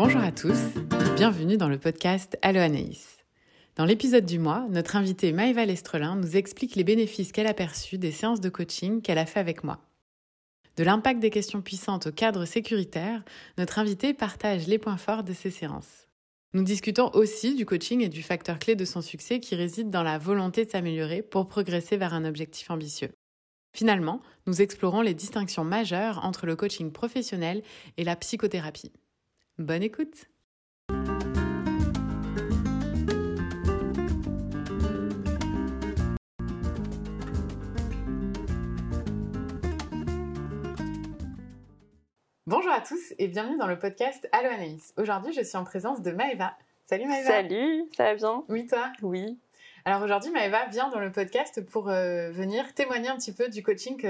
Bonjour 0.00 0.20
à 0.20 0.30
tous, 0.30 0.56
bienvenue 1.16 1.56
dans 1.56 1.68
le 1.68 1.76
podcast 1.76 2.38
Allo 2.40 2.60
Anaïs. 2.60 3.16
Dans 3.74 3.84
l'épisode 3.84 4.24
du 4.24 4.38
mois, 4.38 4.64
notre 4.70 4.94
invitée 4.94 5.32
Maëva 5.32 5.64
Lestrelin 5.64 6.14
nous 6.14 6.36
explique 6.36 6.76
les 6.76 6.84
bénéfices 6.84 7.32
qu'elle 7.32 7.48
a 7.48 7.52
perçus 7.52 7.98
des 7.98 8.12
séances 8.12 8.40
de 8.40 8.48
coaching 8.48 9.02
qu'elle 9.02 9.18
a 9.18 9.26
fait 9.26 9.40
avec 9.40 9.64
moi. 9.64 9.80
De 10.76 10.84
l'impact 10.84 11.18
des 11.18 11.30
questions 11.30 11.62
puissantes 11.62 12.06
au 12.06 12.12
cadre 12.12 12.44
sécuritaire, 12.44 13.24
notre 13.58 13.80
invitée 13.80 14.14
partage 14.14 14.68
les 14.68 14.78
points 14.78 14.98
forts 14.98 15.24
de 15.24 15.32
ces 15.32 15.50
séances. 15.50 16.06
Nous 16.54 16.62
discutons 16.62 17.10
aussi 17.14 17.56
du 17.56 17.66
coaching 17.66 18.00
et 18.00 18.08
du 18.08 18.22
facteur 18.22 18.60
clé 18.60 18.76
de 18.76 18.84
son 18.84 19.02
succès 19.02 19.40
qui 19.40 19.56
réside 19.56 19.90
dans 19.90 20.04
la 20.04 20.18
volonté 20.18 20.64
de 20.64 20.70
s'améliorer 20.70 21.22
pour 21.22 21.48
progresser 21.48 21.96
vers 21.96 22.14
un 22.14 22.24
objectif 22.24 22.70
ambitieux. 22.70 23.10
Finalement, 23.72 24.22
nous 24.46 24.62
explorons 24.62 25.00
les 25.00 25.14
distinctions 25.14 25.64
majeures 25.64 26.24
entre 26.24 26.46
le 26.46 26.54
coaching 26.54 26.92
professionnel 26.92 27.64
et 27.96 28.04
la 28.04 28.14
psychothérapie. 28.14 28.92
Bonne 29.58 29.82
écoute 29.82 30.26
Bonjour 42.46 42.70
à 42.70 42.80
tous 42.80 43.14
et 43.18 43.26
bienvenue 43.26 43.58
dans 43.58 43.66
le 43.66 43.76
podcast 43.76 44.28
Allo 44.30 44.48
Anaïs. 44.48 44.94
Aujourd'hui, 44.96 45.32
je 45.32 45.42
suis 45.42 45.56
en 45.56 45.64
présence 45.64 46.02
de 46.02 46.12
Maëva. 46.12 46.52
Salut 46.86 47.06
Maëva. 47.06 47.26
Salut, 47.26 47.82
ça 47.96 48.04
va 48.04 48.14
bien? 48.14 48.44
Oui, 48.48 48.68
toi? 48.68 48.92
Oui. 49.02 49.40
Alors 49.84 50.02
aujourd'hui, 50.02 50.30
Maëva 50.30 50.66
vient 50.66 50.88
dans 50.90 51.00
le 51.00 51.10
podcast 51.10 51.66
pour 51.66 51.88
euh, 51.88 52.30
venir 52.30 52.74
témoigner 52.74 53.08
un 53.08 53.16
petit 53.16 53.32
peu 53.32 53.48
du 53.48 53.64
coaching 53.64 54.00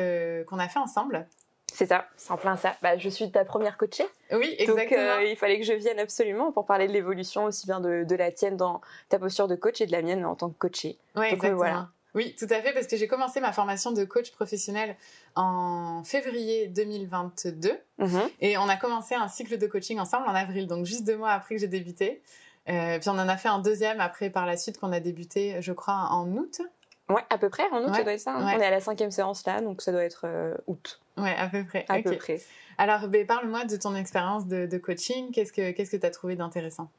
qu'on 0.44 0.58
a 0.58 0.68
fait 0.68 0.78
ensemble. 0.78 1.26
C'est 1.72 1.86
ça, 1.86 2.06
c'est 2.16 2.30
en 2.32 2.36
plein 2.36 2.56
ça. 2.56 2.76
Bah, 2.82 2.96
je 2.98 3.08
suis 3.08 3.30
ta 3.30 3.44
première 3.44 3.76
coachée. 3.76 4.06
Oui, 4.32 4.54
exactement. 4.58 5.00
Donc 5.00 5.20
euh, 5.20 5.24
il 5.24 5.36
fallait 5.36 5.58
que 5.58 5.64
je 5.64 5.74
vienne 5.74 5.98
absolument 5.98 6.50
pour 6.50 6.66
parler 6.66 6.88
de 6.88 6.92
l'évolution 6.92 7.44
aussi 7.44 7.66
bien 7.66 7.80
de, 7.80 8.04
de, 8.04 8.16
la 8.16 8.32
tienne 8.32 8.56
dans 8.56 8.80
ta 9.08 9.18
posture 9.18 9.46
de 9.48 9.54
coach 9.54 9.80
et 9.80 9.86
de 9.86 9.92
la 9.92 10.02
mienne 10.02 10.24
en 10.24 10.34
tant 10.34 10.48
que 10.48 10.58
coachée. 10.58 10.98
Oui, 11.14 11.26
exactement. 11.26 11.56
voilà. 11.56 11.88
Oui, 12.14 12.34
tout 12.38 12.46
à 12.50 12.60
fait, 12.62 12.72
parce 12.72 12.86
que 12.86 12.96
j'ai 12.96 13.06
commencé 13.06 13.38
ma 13.38 13.52
formation 13.52 13.92
de 13.92 14.04
coach 14.04 14.32
professionnel 14.32 14.96
en 15.36 16.02
février 16.04 16.66
2022 16.66 17.78
Mhm. 17.98 18.20
et 18.40 18.56
on 18.58 18.68
a 18.68 18.76
commencé 18.76 19.14
un 19.14 19.28
cycle 19.28 19.58
de 19.58 19.66
coaching 19.66 20.00
ensemble 20.00 20.26
en 20.26 20.34
avril, 20.34 20.66
donc 20.66 20.84
juste 20.84 21.04
deux 21.04 21.16
mois 21.16 21.30
après 21.30 21.54
que 21.54 21.60
j'ai 21.60 21.68
débuté. 21.68 22.22
Euh, 22.68 22.98
puis 22.98 23.08
on 23.08 23.12
en 23.12 23.28
a 23.28 23.36
fait 23.36 23.48
un 23.48 23.60
deuxième 23.60 24.00
après 24.00 24.30
par 24.30 24.46
la 24.46 24.56
suite 24.56 24.78
qu'on 24.78 24.92
a 24.92 25.00
débuté, 25.00 25.56
je 25.60 25.72
crois, 25.72 26.08
en 26.10 26.26
août. 26.32 26.60
Ouais, 27.08 27.22
à 27.30 27.38
peu 27.38 27.48
près, 27.48 27.64
en 27.70 27.78
août, 27.82 27.88
Ouais, 27.90 27.94
ça 27.96 28.02
doit 28.04 28.12
être 28.12 28.20
ça. 28.20 28.34
hein. 28.34 28.46
ouais. 28.46 28.52
On 28.56 28.60
est 28.60 28.66
à 28.66 28.70
la 28.70 28.80
cinquième 28.80 29.10
séance 29.10 29.46
là, 29.46 29.60
donc 29.60 29.80
ça 29.82 29.92
doit 29.92 30.04
être 30.04 30.22
euh, 30.24 30.54
août, 30.66 31.00
Ouais, 31.16 31.34
à 31.36 31.48
peu 31.48 31.64
près. 31.64 31.84
à 31.88 32.00
peu 32.02 32.16
près. 32.16 32.40
Alors, 32.76 33.08
ben, 33.08 33.26
parle-moi 33.26 33.64
de 33.64 33.76
ton 33.76 33.94
expérience 33.96 34.46
de, 34.46 34.66
de 34.66 34.78
coaching. 34.78 35.32
Qu'est-ce 35.32 35.52
que 35.52 35.70
qu'est-ce 35.72 35.90
que 35.90 35.96
tu 35.96 36.06
as 36.06 36.10
trouvé 36.10 36.36
d'intéressant? 36.36 36.90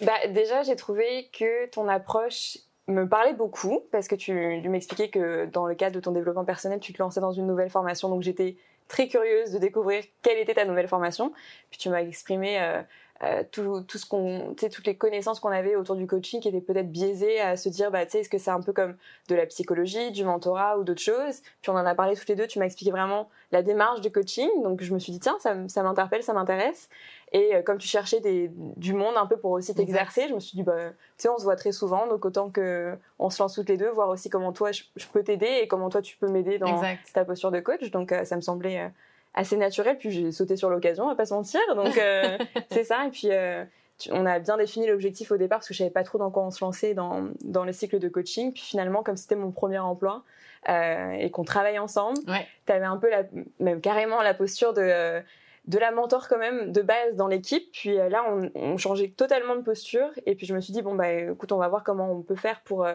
Bah, 0.00 0.12
déjà, 0.28 0.62
j'ai 0.62 0.76
trouvé 0.76 1.28
que 1.32 1.66
ton 1.66 1.88
approche 1.88 2.58
me 2.86 3.04
parlait 3.06 3.34
beaucoup 3.34 3.82
parce 3.92 4.08
que 4.08 4.14
tu, 4.14 4.60
tu 4.62 4.68
m'expliquais 4.68 5.08
que 5.10 5.46
dans 5.46 5.66
le 5.66 5.74
cadre 5.74 5.94
de 5.94 6.00
ton 6.00 6.12
développement 6.12 6.44
personnel, 6.44 6.80
tu 6.80 6.92
te 6.92 7.02
lançais 7.02 7.20
dans 7.20 7.32
une 7.32 7.46
nouvelle 7.46 7.70
formation. 7.70 8.08
Donc, 8.08 8.22
j'étais 8.22 8.56
très 8.88 9.08
curieuse 9.08 9.52
de 9.52 9.58
découvrir 9.58 10.02
quelle 10.22 10.38
était 10.38 10.54
ta 10.54 10.64
nouvelle 10.64 10.88
formation. 10.88 11.32
Puis, 11.70 11.78
tu 11.78 11.90
m'as 11.90 12.00
exprimé 12.00 12.58
euh, 12.60 12.80
euh, 13.24 13.42
tout, 13.50 13.82
tout 13.82 13.98
ce 13.98 14.06
qu'on, 14.06 14.54
toutes 14.56 14.86
les 14.86 14.96
connaissances 14.96 15.40
qu'on 15.40 15.48
avait 15.48 15.74
autour 15.74 15.96
du 15.96 16.06
coaching 16.06 16.40
qui 16.40 16.48
étaient 16.48 16.60
peut-être 16.60 16.90
biaisées 16.90 17.40
à 17.40 17.56
se 17.56 17.68
dire, 17.68 17.90
bah, 17.90 18.04
tu 18.06 18.12
sais, 18.12 18.20
est-ce 18.20 18.28
que 18.28 18.38
c'est 18.38 18.50
un 18.50 18.60
peu 18.60 18.72
comme 18.72 18.96
de 19.28 19.34
la 19.34 19.44
psychologie, 19.46 20.12
du 20.12 20.24
mentorat 20.24 20.78
ou 20.78 20.84
d'autres 20.84 21.02
choses? 21.02 21.40
Puis, 21.60 21.70
on 21.70 21.74
en 21.74 21.84
a 21.84 21.94
parlé 21.94 22.14
toutes 22.16 22.28
les 22.28 22.36
deux. 22.36 22.46
Tu 22.46 22.58
m'as 22.58 22.66
expliqué 22.66 22.90
vraiment 22.92 23.28
la 23.50 23.62
démarche 23.62 24.00
du 24.00 24.12
coaching. 24.12 24.48
Donc, 24.62 24.82
je 24.82 24.94
me 24.94 24.98
suis 24.98 25.12
dit, 25.12 25.20
tiens, 25.20 25.36
ça, 25.40 25.56
ça 25.68 25.82
m'interpelle, 25.82 26.22
ça 26.22 26.32
m'intéresse. 26.32 26.88
Et 27.32 27.56
euh, 27.56 27.62
comme 27.62 27.78
tu 27.78 27.88
cherchais 27.88 28.20
des, 28.20 28.50
du 28.76 28.94
monde 28.94 29.14
un 29.16 29.26
peu 29.26 29.36
pour 29.36 29.50
aussi 29.50 29.74
t'exercer, 29.74 30.28
je 30.28 30.34
me 30.34 30.40
suis 30.40 30.56
dit, 30.56 30.62
bah, 30.62 30.90
tu 30.90 30.94
sais, 31.18 31.28
on 31.28 31.38
se 31.38 31.44
voit 31.44 31.56
très 31.56 31.72
souvent, 31.72 32.06
donc 32.06 32.24
autant 32.24 32.50
que 32.50 32.96
on 33.18 33.30
se 33.30 33.42
lance 33.42 33.54
toutes 33.54 33.68
les 33.68 33.76
deux, 33.76 33.90
voir 33.90 34.08
aussi 34.08 34.30
comment 34.30 34.52
toi 34.52 34.72
je, 34.72 34.84
je 34.96 35.06
peux 35.08 35.22
t'aider 35.22 35.58
et 35.62 35.68
comment 35.68 35.90
toi 35.90 36.00
tu 36.00 36.16
peux 36.16 36.28
m'aider 36.28 36.58
dans 36.58 36.76
Exact. 36.76 37.00
ta 37.12 37.24
posture 37.24 37.50
de 37.50 37.60
coach. 37.60 37.90
Donc 37.90 38.12
euh, 38.12 38.24
ça 38.24 38.36
me 38.36 38.40
semblait 38.40 38.90
assez 39.34 39.56
naturel, 39.56 39.96
puis 39.98 40.10
j'ai 40.10 40.32
sauté 40.32 40.56
sur 40.56 40.70
l'occasion, 40.70 41.04
on 41.04 41.08
va 41.08 41.14
pas 41.14 41.26
se 41.26 41.34
mentir. 41.34 41.60
Donc 41.76 41.96
euh, 41.98 42.38
c'est 42.70 42.84
ça, 42.84 43.06
et 43.06 43.10
puis 43.10 43.28
euh, 43.30 43.64
tu- 43.98 44.10
on 44.12 44.26
a 44.26 44.38
bien 44.38 44.56
défini 44.56 44.86
l'objectif 44.86 45.30
au 45.30 45.36
départ 45.36 45.58
parce 45.58 45.68
que 45.68 45.74
je 45.74 45.78
savais 45.78 45.90
pas 45.90 46.04
trop 46.04 46.18
dans 46.18 46.30
quoi 46.30 46.44
on 46.44 46.50
se 46.50 46.64
lançait 46.64 46.94
dans, 46.94 47.28
dans 47.44 47.64
le 47.64 47.72
cycle 47.72 47.98
de 47.98 48.08
coaching. 48.08 48.52
Puis 48.52 48.62
finalement, 48.62 49.02
comme 49.02 49.16
c'était 49.16 49.36
mon 49.36 49.50
premier 49.50 49.78
emploi 49.78 50.22
euh, 50.68 51.12
et 51.12 51.30
qu'on 51.30 51.44
travaille 51.44 51.78
ensemble, 51.78 52.18
Ouais. 52.28 52.46
tu 52.66 52.72
avais 52.72 52.84
un 52.86 52.96
peu 52.96 53.08
la, 53.10 53.22
même 53.60 53.80
carrément 53.80 54.22
la 54.22 54.34
posture 54.34 54.72
de 54.74 55.20
de 55.66 55.78
la 55.78 55.90
mentor 55.90 56.28
quand 56.28 56.38
même 56.38 56.72
de 56.72 56.80
base 56.80 57.14
dans 57.16 57.26
l'équipe. 57.26 57.70
Puis 57.72 57.94
là, 57.94 58.24
on, 58.26 58.50
on 58.54 58.78
changeait 58.78 59.08
totalement 59.08 59.54
de 59.54 59.60
posture. 59.60 60.08
Et 60.24 60.34
puis 60.34 60.46
je 60.46 60.54
me 60.54 60.60
suis 60.62 60.72
dit, 60.72 60.80
bon, 60.80 60.94
bah 60.94 61.12
écoute, 61.12 61.52
on 61.52 61.58
va 61.58 61.68
voir 61.68 61.84
comment 61.84 62.10
on 62.10 62.22
peut 62.22 62.36
faire 62.36 62.62
pour 62.62 62.86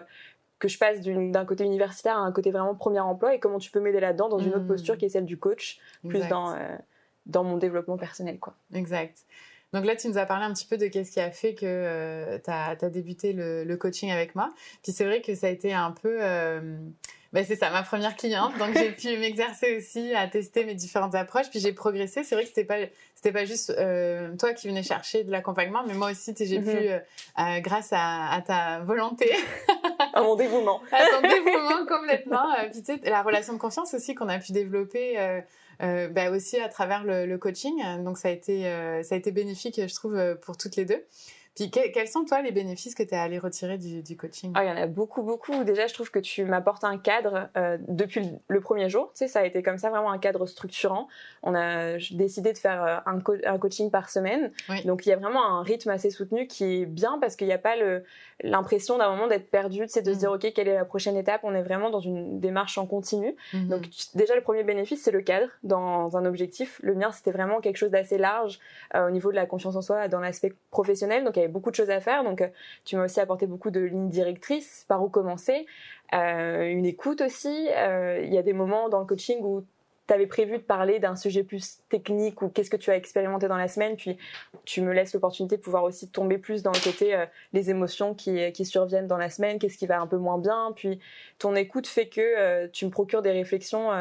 que 0.64 0.70
je 0.70 0.78
passe 0.80 1.02
d'un 1.02 1.46
côté 1.46 1.66
universitaire 1.66 2.18
à 2.18 2.22
un 2.22 2.32
côté 2.32 2.50
vraiment 2.52 2.74
premier 2.74 3.02
emploi 3.02 3.36
et 3.36 3.40
comment 3.40 3.60
tu 3.60 3.70
peux 3.70 3.82
m'aider 3.82 4.00
là-dedans 4.00 4.30
dans 4.30 4.40
une 4.40 4.52
autre 4.56 4.64
Mm. 4.64 4.68
posture 4.68 4.98
qui 4.98 5.06
est 5.06 5.10
celle 5.10 5.26
du 5.26 5.38
coach, 5.38 5.80
plus 6.08 6.16
Exact. 6.18 6.30
dans, 6.30 6.54
euh, 6.54 6.58
dans 7.26 7.44
mon 7.44 7.58
développement 7.58 7.98
personnel. 7.98 8.40
quoi. 8.40 8.54
Exact. 8.74 9.20
Donc 9.74 9.86
là, 9.86 9.96
tu 9.96 10.08
nous 10.08 10.18
as 10.18 10.26
parlé 10.26 10.46
un 10.46 10.54
petit 10.54 10.66
peu 10.66 10.78
de 10.78 10.88
qu'est-ce 10.88 11.12
qui 11.12 11.20
a 11.20 11.32
fait 11.32 11.54
que 11.54 12.38
tu 12.38 12.50
as, 12.50 12.76
débuté 12.90 13.34
le, 13.34 13.64
le 13.66 13.76
coaching 13.78 14.10
avec 14.12 14.36
moi. 14.36 14.54
Puis 14.84 14.92
c'est 14.94 15.04
vrai 15.04 15.22
que 15.22 15.36
ça 15.36 15.48
a 15.48 15.50
été 15.50 15.74
un 15.74 15.92
peu... 15.92 16.18
euh, 16.22 16.78
ben 17.34 17.44
c'est 17.46 17.56
ça, 17.56 17.70
ma 17.72 17.84
première 17.84 18.16
cliente. 18.16 18.58
Donc 18.58 18.78
j'ai 18.78 18.92
pu 19.14 19.18
m'exercer 19.18 19.76
aussi 19.78 20.14
à 20.16 20.28
tester 20.28 20.64
mes 20.66 20.76
différentes 20.76 21.16
approches. 21.16 21.50
Puis 21.50 21.60
j'ai 21.60 21.74
progressé. 21.74 22.24
C'est 22.24 22.36
vrai 22.36 22.44
que 22.44 22.50
c'était 22.50 22.64
pas 22.64 22.78
c'était 23.16 23.32
pas 23.32 23.46
juste 23.46 23.72
euh, 23.72 24.36
toi 24.38 24.54
qui 24.54 24.68
venais 24.68 24.84
chercher 24.84 25.24
de 25.24 25.32
l'accompagnement, 25.32 25.84
mais 25.88 25.94
moi 25.94 26.12
aussi, 26.12 26.34
j'ai 26.40 26.60
Mhm. 26.60 26.64
pu, 26.66 26.78
euh, 26.90 27.00
euh, 27.40 27.60
grâce 27.62 27.90
à, 27.92 28.30
à 28.32 28.42
ta 28.42 28.80
volonté, 28.82 29.32
À 30.14 30.22
mon 30.22 30.36
dévouement. 30.36 30.82
à 30.92 31.06
ton 31.08 31.22
dévouement 31.22 31.86
complètement, 31.88 32.46
puis 32.72 32.82
tu 32.84 32.94
sais, 32.96 33.10
la 33.10 33.22
relation 33.24 33.54
de 33.54 33.58
confiance 33.60 33.94
aussi 33.94 34.14
qu'on 34.14 34.28
a 34.30 34.40
pu 34.40 34.52
développer 34.52 35.18
euh, 35.82 36.08
bah 36.10 36.30
aussi 36.30 36.60
à 36.60 36.70
travers 36.70 37.04
le, 37.04 37.26
le 37.26 37.38
coaching. 37.38 37.82
Donc 38.04 38.18
ça 38.18 38.28
a 38.28 38.32
été 38.32 38.68
euh, 38.68 39.02
ça 39.04 39.16
a 39.16 39.18
été 39.18 39.32
bénéfique, 39.32 39.80
je 39.88 39.96
trouve, 39.96 40.36
pour 40.42 40.56
toutes 40.58 40.76
les 40.76 40.86
deux. 40.86 41.04
Puis 41.56 41.70
que- 41.70 41.92
quels 41.94 42.08
sont 42.08 42.26
toi 42.26 42.42
les 42.42 42.52
bénéfices 42.52 42.96
que 42.96 43.04
tu 43.04 43.14
es 43.14 43.18
allé 43.18 43.38
retirer 43.40 43.78
du, 43.78 44.02
du 44.02 44.18
coaching? 44.18 44.52
Ah, 44.56 44.64
il 44.64 44.68
y 44.68 44.72
en 44.72 44.76
a 44.76 44.88
beaucoup, 44.88 45.22
beaucoup. 45.22 45.64
Déjà, 45.64 45.88
je 45.88 45.94
trouve 45.94 46.10
que 46.12 46.20
tu 46.20 46.46
m'apportes 46.46 46.84
un 46.84 46.98
cadre 46.98 47.50
euh, 47.58 47.78
depuis 47.88 48.28
le, 48.48 48.60
premier 48.62 48.90
jour. 48.90 49.12
Tu 49.14 49.20
sais, 49.20 49.28
ça 49.28 49.40
a 49.42 49.44
été 49.46 49.62
comme 49.62 49.78
ça, 49.78 49.90
vraiment 49.90 50.12
un 50.12 50.18
cadre 50.18 50.46
structurant. 50.48 51.08
On 51.44 51.54
a 51.54 51.98
décidé 52.12 52.54
de 52.54 52.58
faire 52.58 52.84
euh, 52.84 52.98
un, 53.06 53.20
co- 53.20 53.36
un 53.46 53.58
coaching 53.60 53.92
par 53.92 54.10
semaine. 54.10 54.52
Oui. 54.70 54.84
Donc, 54.86 55.06
il 55.06 55.10
y 55.10 55.12
a 55.14 55.18
vraiment 55.18 55.46
un 55.46 55.64
rythme 55.64 55.90
assez 55.90 56.10
soutenu 56.10 56.48
qui 56.48 56.82
est 56.82 56.86
bien 56.86 57.18
parce 57.20 57.36
qu'il 57.36 57.48
n'y 57.48 57.54
a 57.54 57.58
pas 57.60 57.76
l'impression 58.42 58.98
d'un 58.98 59.10
moment 59.10 59.28
d'être 59.28 59.50
perdu, 59.50 59.82
tu 59.82 59.90
sais, 59.90 60.02
de 60.02 60.14
se 60.14 60.20
dire, 60.20 60.32
OK, 60.32 60.52
quelle 60.54 60.68
est 60.68 60.74
la 60.76 60.86
prochaine 60.86 61.16
étape? 61.18 61.42
On 61.44 61.54
est 61.54 61.62
vraiment 61.62 61.90
dans 61.90 62.00
une 62.00 62.40
démarche 62.40 62.78
en 62.78 62.86
continu. 62.86 63.36
Mhm. 63.54 63.68
Donc 63.68 63.84
déjà 64.16 64.36
le 64.36 64.42
premier 64.42 64.64
bénéfice 64.64 65.02
c'est 65.04 65.12
le 65.12 65.22
cadre 65.22 65.48
dans 65.64 66.18
un 66.18 66.26
objectif. 66.26 66.80
Le 66.84 66.96
mien 66.96 67.12
c'était 67.12 67.32
vraiment 67.32 67.60
quelque 67.62 67.78
chose 67.78 67.92
d'assez 67.92 68.18
large 68.18 68.60
euh, 68.96 69.08
au 69.08 69.12
niveau 69.12 69.32
de 69.32 69.36
la 69.36 69.46
confiance 69.46 69.76
en 69.76 69.82
soi 69.82 70.08
dans 70.08 70.20
l'aspect 70.20 70.54
professionnel. 70.72 71.24
Donc 71.24 71.38
beaucoup 71.48 71.72
de 71.72 71.76
choses 71.76 71.90
à 71.90 72.00
faire. 72.00 72.24
Donc 72.24 72.42
euh, 72.42 72.48
tu 72.86 72.96
m'as 72.96 73.06
aussi 73.06 73.20
apporté 73.20 73.48
beaucoup 73.48 73.72
de 73.72 73.80
lignes 73.80 74.10
directrices, 74.10 74.86
par 74.88 75.04
où 75.04 75.10
commencer, 75.10 75.66
Euh, 76.14 76.70
une 76.70 76.86
écoute 76.86 77.22
aussi. 77.22 77.70
Euh, 77.76 78.22
Il 78.24 78.32
y 78.32 78.38
a 78.38 78.44
des 78.44 78.54
moments 78.54 78.88
dans 78.88 79.00
le 79.00 79.06
coaching 79.06 79.40
où 79.42 79.64
tu 80.06 80.14
avais 80.14 80.28
prévu 80.28 80.58
de 80.58 80.64
parler 80.64 81.00
d'un 81.00 81.16
sujet 81.16 81.44
plus 81.44 81.80
technique 81.90 82.42
ou 82.44 82.50
qu'est-ce 82.50 82.70
que 82.70 82.78
tu 82.78 82.92
as 82.92 82.96
expérimenté 82.96 83.48
dans 83.48 83.58
la 83.58 83.68
semaine, 83.68 83.96
puis 83.96 84.18
tu 84.66 84.82
me 84.82 84.94
laisses 84.94 85.14
l'opportunité 85.14 85.58
de 85.58 85.62
pouvoir 85.62 85.84
aussi 85.86 86.10
tomber 86.10 86.38
plus 86.38 86.62
dans 86.62 86.74
le 86.74 86.84
côté 86.84 87.26
les 87.54 87.70
émotions 87.70 88.14
qui, 88.14 88.52
qui 88.52 88.66
surviennent 88.66 89.08
dans 89.08 89.18
la 89.18 89.30
semaine, 89.30 89.58
qu'est-ce 89.60 89.78
qui 89.78 89.88
va 89.88 90.00
un 90.00 90.08
peu 90.08 90.18
moins 90.18 90.38
bien, 90.38 90.74
puis 90.76 91.00
ton 91.40 91.56
écoute 91.56 91.88
fait 91.88 92.10
que 92.10 92.68
tu 92.68 92.86
me 92.86 92.92
procures 92.92 93.22
des 93.22 93.32
réflexions 93.32 93.92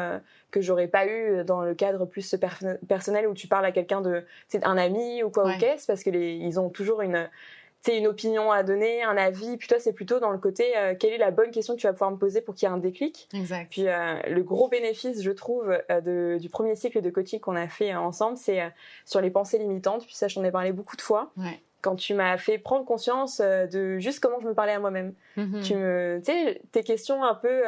que 0.53 0.61
j'aurais 0.61 0.87
pas 0.87 1.05
eu 1.07 1.43
dans 1.43 1.61
le 1.63 1.73
cadre 1.75 2.05
plus 2.05 2.35
per- 2.39 2.77
personnel 2.87 3.27
où 3.27 3.33
tu 3.33 3.47
parles 3.47 3.65
à 3.65 3.71
quelqu'un 3.73 3.99
de 4.01 4.23
c'est 4.47 4.63
un 4.65 4.77
ami 4.77 5.21
ou 5.23 5.29
quoi 5.29 5.43
Ouais. 5.45 5.55
ou 5.55 5.59
qu'est-ce 5.59 5.85
parce 5.87 6.03
que 6.03 6.09
les, 6.11 6.33
ils 6.35 6.59
ont 6.59 6.69
toujours 6.69 7.01
une 7.01 7.29
c'est 7.85 7.97
une 7.97 8.07
opinion 8.07 8.49
à 8.49 8.63
donner, 8.63 9.03
un 9.03 9.17
avis. 9.17 9.57
Puis 9.57 9.67
toi, 9.67 9.77
c'est 9.77 9.91
plutôt 9.91 10.21
dans 10.21 10.29
le 10.31 10.37
côté 10.37 10.71
euh, 10.77 10.95
quelle 10.97 11.11
est 11.11 11.17
la 11.17 11.31
bonne 11.31 11.51
question 11.51 11.75
que 11.75 11.81
tu 11.81 11.85
vas 11.87 11.91
pouvoir 11.91 12.11
me 12.11 12.15
poser 12.17 12.39
pour 12.39 12.55
qu'il 12.55 12.65
y 12.65 12.71
ait 12.71 12.73
un 12.73 12.77
déclic. 12.77 13.27
Exact. 13.33 13.67
Puis 13.71 13.89
euh, 13.89 14.15
le 14.29 14.41
gros 14.41 14.69
bénéfice, 14.69 15.21
je 15.21 15.31
trouve, 15.31 15.77
euh, 15.91 15.99
de- 15.99 16.37
du 16.39 16.47
premier 16.47 16.77
cycle 16.77 17.01
de 17.01 17.09
coaching 17.09 17.41
qu'on 17.41 17.57
a 17.57 17.67
fait 17.67 17.93
ensemble, 17.93 18.37
c'est 18.37 18.61
sur 19.03 19.19
les 19.19 19.29
pensées 19.31 19.57
limitantes. 19.57 20.05
Puis 20.05 20.15
ça, 20.15 20.29
j'en 20.29 20.45
ai 20.45 20.51
parlé 20.51 20.71
beaucoup 20.71 20.95
de 20.95 21.01
fois. 21.01 21.31
Ouais. 21.35 21.59
Quand 21.81 21.97
tu 21.97 22.13
m'as 22.13 22.37
fait 22.37 22.57
prendre 22.57 22.85
conscience 22.85 23.41
de 23.41 23.99
juste 23.99 24.21
comment 24.21 24.39
je 24.39 24.47
me 24.47 24.53
parlais 24.53 24.71
à 24.71 24.79
moi-même. 24.79 25.13
Mhm. 25.35 25.59
Tu 25.61 25.75
me, 25.75 26.21
tu 26.23 26.31
sais, 26.31 26.61
tes 26.71 26.83
questions 26.83 27.21
un 27.25 27.35
peu, 27.35 27.63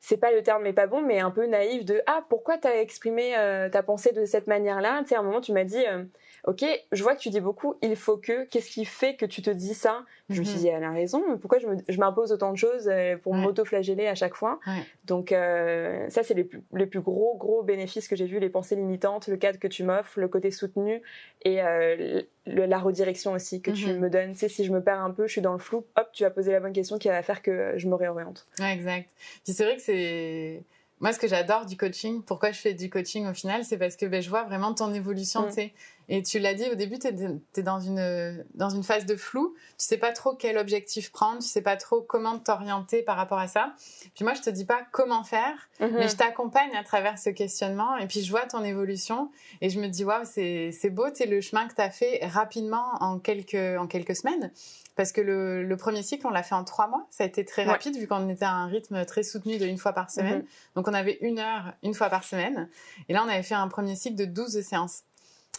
c'est 0.00 0.18
pas 0.18 0.32
le 0.32 0.42
terme 0.42 0.62
mais 0.62 0.72
pas 0.72 0.86
bon, 0.86 1.02
mais 1.02 1.20
un 1.20 1.30
peu 1.30 1.46
naïf 1.46 1.84
de 1.84 2.02
ah 2.06 2.24
pourquoi 2.28 2.58
t'as 2.58 2.76
exprimé 2.80 3.36
euh, 3.36 3.68
ta 3.68 3.82
pensée 3.82 4.12
de 4.12 4.24
cette 4.24 4.46
manière-là? 4.46 5.00
Tu 5.02 5.08
sais, 5.08 5.14
à 5.16 5.20
un 5.20 5.22
moment 5.22 5.40
tu 5.40 5.52
m'as 5.52 5.64
dit 5.64 5.84
euh, 5.86 6.04
ok, 6.44 6.64
je 6.92 7.02
vois 7.02 7.14
que 7.16 7.20
tu 7.20 7.30
dis 7.30 7.40
beaucoup, 7.40 7.76
il 7.82 7.96
faut 7.96 8.16
que, 8.16 8.44
qu'est-ce 8.44 8.70
qui 8.70 8.84
fait 8.84 9.16
que 9.16 9.26
tu 9.26 9.42
te 9.42 9.50
dis 9.50 9.74
ça? 9.74 10.04
Je 10.28 10.40
me 10.40 10.44
suis 10.44 10.56
Mhm. 10.56 10.60
dit 10.62 10.68
elle 10.68 10.82
a 10.84 10.90
raison, 10.90 11.22
pourquoi 11.40 11.58
je 11.60 11.98
m'impose 12.00 12.32
autant 12.32 12.50
de 12.50 12.56
choses 12.58 12.88
euh, 12.88 13.16
pour 13.16 13.32
Ouais. 13.32 13.38
m'auto-flageller 13.38 14.08
à 14.08 14.16
chaque 14.16 14.34
fois? 14.34 14.58
Ouais. 14.66 14.82
Donc 15.04 15.30
euh, 15.30 16.08
ça 16.10 16.24
c'est 16.24 16.34
les 16.34 16.42
plus, 16.42 16.62
les 16.72 16.86
plus 16.86 17.00
gros 17.00 17.36
gros 17.36 17.62
bénéfices 17.62 18.08
que 18.08 18.16
j'ai 18.16 18.26
vus, 18.26 18.40
les 18.40 18.48
pensées 18.50 18.74
limitantes, 18.74 19.28
le 19.28 19.36
cadre 19.36 19.60
que 19.60 19.68
tu 19.68 19.84
m'offres, 19.84 20.18
le 20.18 20.26
côté 20.26 20.50
soutenu 20.50 21.00
et 21.42 21.62
euh, 21.62 22.22
la 22.46 22.78
redirection 22.78 23.32
aussi 23.34 23.62
que 23.62 23.70
tu 23.70 23.86
Mhm. 23.86 23.98
me 24.00 24.10
donnes. 24.10 24.32
Tu 24.32 24.38
sais, 24.40 24.48
si 24.48 24.64
je 24.64 24.72
me 24.72 24.82
perds 24.82 25.00
un 25.00 25.12
peu, 25.12 25.28
je 25.28 25.32
suis 25.32 25.40
dans 25.42 25.52
le 25.52 25.58
flou, 25.60 25.84
hop, 25.96 26.08
tu 26.12 26.24
vas 26.24 26.30
poser 26.30 26.50
la 26.50 26.58
bonne 26.60 26.72
question 26.72 26.98
qui 26.98 27.06
va 27.08 27.22
faire 27.22 27.40
que 27.40 27.74
je 27.76 27.86
me 27.88 27.94
réoriente. 27.94 28.46
Ouais, 28.58 28.72
exact. 28.74 29.08
Puis 29.44 29.52
c'est 29.52 29.64
vrai 29.64 29.76
que 29.76 29.82
c'est. 29.82 30.64
Moi, 30.98 31.12
ce 31.12 31.18
que 31.18 31.28
j'adore 31.28 31.66
du 31.66 31.76
coaching, 31.76 32.22
pourquoi 32.22 32.52
je 32.52 32.58
fais 32.58 32.72
du 32.72 32.88
coaching 32.88 33.26
au 33.28 33.34
final, 33.34 33.64
c'est 33.64 33.76
parce 33.76 33.96
que 33.96 34.06
ben, 34.06 34.22
je 34.22 34.30
vois 34.30 34.44
vraiment 34.44 34.72
ton 34.72 34.94
évolution, 34.94 35.42
Mm. 35.42 35.48
tu 35.48 35.52
sais. 35.52 35.72
Et 36.08 36.22
tu 36.22 36.38
l'as 36.38 36.54
dit 36.54 36.64
au 36.70 36.74
début, 36.76 36.98
tu 36.98 37.08
es, 37.08 37.62
dans 37.62 37.80
une, 37.80 38.44
dans 38.54 38.70
une 38.70 38.84
phase 38.84 39.06
de 39.06 39.16
flou. 39.16 39.54
Tu 39.78 39.86
sais 39.86 39.98
pas 39.98 40.12
trop 40.12 40.34
quel 40.36 40.56
objectif 40.56 41.10
prendre, 41.10 41.40
tu 41.42 41.48
sais 41.48 41.62
pas 41.62 41.76
trop 41.76 42.00
comment 42.00 42.38
t'orienter 42.38 43.02
par 43.02 43.16
rapport 43.16 43.38
à 43.38 43.48
ça. 43.48 43.74
Puis 44.14 44.24
moi, 44.24 44.34
je 44.34 44.42
te 44.42 44.50
dis 44.50 44.64
pas 44.64 44.80
comment 44.92 45.24
faire, 45.24 45.68
Mhm. 45.80 45.90
mais 45.94 46.08
je 46.08 46.14
t'accompagne 46.16 46.74
à 46.76 46.84
travers 46.84 47.18
ce 47.18 47.30
questionnement. 47.30 47.96
Et 47.96 48.06
puis, 48.06 48.22
je 48.22 48.30
vois 48.30 48.46
ton 48.46 48.62
évolution 48.62 49.30
et 49.60 49.68
je 49.68 49.80
me 49.80 49.88
dis, 49.88 50.04
waouh, 50.04 50.24
c'est 50.24 50.90
beau, 50.90 51.10
tu 51.10 51.26
le 51.26 51.40
chemin 51.40 51.66
que 51.66 51.74
tu 51.74 51.80
as 51.82 51.90
fait 51.90 52.20
rapidement 52.24 52.84
en 53.00 53.18
quelques, 53.18 53.54
en 53.78 53.86
quelques 53.86 54.14
semaines. 54.16 54.52
Parce 54.94 55.12
que 55.12 55.20
le, 55.20 55.62
le 55.62 55.76
premier 55.76 56.02
cycle, 56.02 56.26
on 56.26 56.30
l'a 56.30 56.42
fait 56.42 56.54
en 56.54 56.64
trois 56.64 56.86
mois. 56.88 57.06
Ça 57.10 57.24
a 57.24 57.26
été 57.26 57.44
très 57.44 57.64
Ouais. 57.66 57.72
rapide 57.72 57.96
vu 57.98 58.06
qu'on 58.06 58.28
était 58.30 58.44
à 58.46 58.52
un 58.52 58.66
rythme 58.66 59.04
très 59.04 59.22
soutenu 59.24 59.58
de 59.58 59.66
une 59.66 59.76
fois 59.76 59.92
par 59.92 60.10
semaine. 60.10 60.38
Mhm. 60.38 60.46
Donc, 60.76 60.88
on 60.88 60.94
avait 60.94 61.18
une 61.20 61.38
heure 61.38 61.74
une 61.82 61.92
fois 61.94 62.08
par 62.08 62.24
semaine. 62.24 62.70
Et 63.08 63.12
là, 63.12 63.22
on 63.26 63.28
avait 63.28 63.42
fait 63.42 63.54
un 63.54 63.68
premier 63.68 63.96
cycle 63.96 64.16
de 64.16 64.24
12 64.24 64.60
séances. 64.62 65.02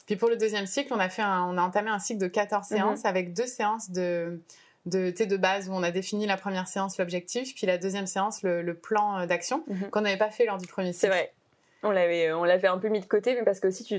Puis 0.07 0.15
pour 0.15 0.29
le 0.29 0.37
deuxième 0.37 0.65
cycle, 0.65 0.91
on 0.93 0.99
a, 0.99 1.09
fait 1.09 1.21
un- 1.21 1.43
on 1.43 1.57
a 1.57 1.61
entamé 1.61 1.91
un 1.91 1.99
cycle 1.99 2.19
de 2.19 2.27
14 2.27 2.71
Mhm. 2.71 2.77
séances 2.77 3.05
avec 3.05 3.33
deux 3.33 3.45
séances 3.45 3.91
de, 3.91 4.41
de, 4.87 5.11
de 5.11 5.37
base 5.37 5.69
où 5.69 5.73
on 5.73 5.83
a 5.83 5.91
défini 5.91 6.25
la 6.25 6.37
première 6.37 6.67
séance, 6.67 6.97
l'objectif, 6.97 7.53
puis 7.53 7.67
la 7.67 7.77
deuxième 7.77 8.07
séance, 8.07 8.41
le, 8.41 8.61
le 8.63 8.73
plan 8.73 9.19
euh, 9.19 9.25
d'action 9.27 9.63
Mhm. 9.67 9.89
qu'on 9.91 10.01
n'avait 10.01 10.17
pas 10.17 10.31
fait 10.31 10.45
lors 10.45 10.57
du 10.57 10.65
premier 10.67 10.93
cycle. 10.93 11.01
C'est 11.01 11.07
vrai. 11.09 11.31
On 11.83 11.91
l'avait, 11.91 12.31
on 12.33 12.43
l'avait 12.43 12.67
un 12.69 12.79
peu 12.79 12.87
mis 12.87 13.01
de 13.01 13.05
côté, 13.05 13.35
mais 13.35 13.43
parce 13.43 13.59
que 13.59 13.67
aussi 13.67 13.83
tu, 13.83 13.97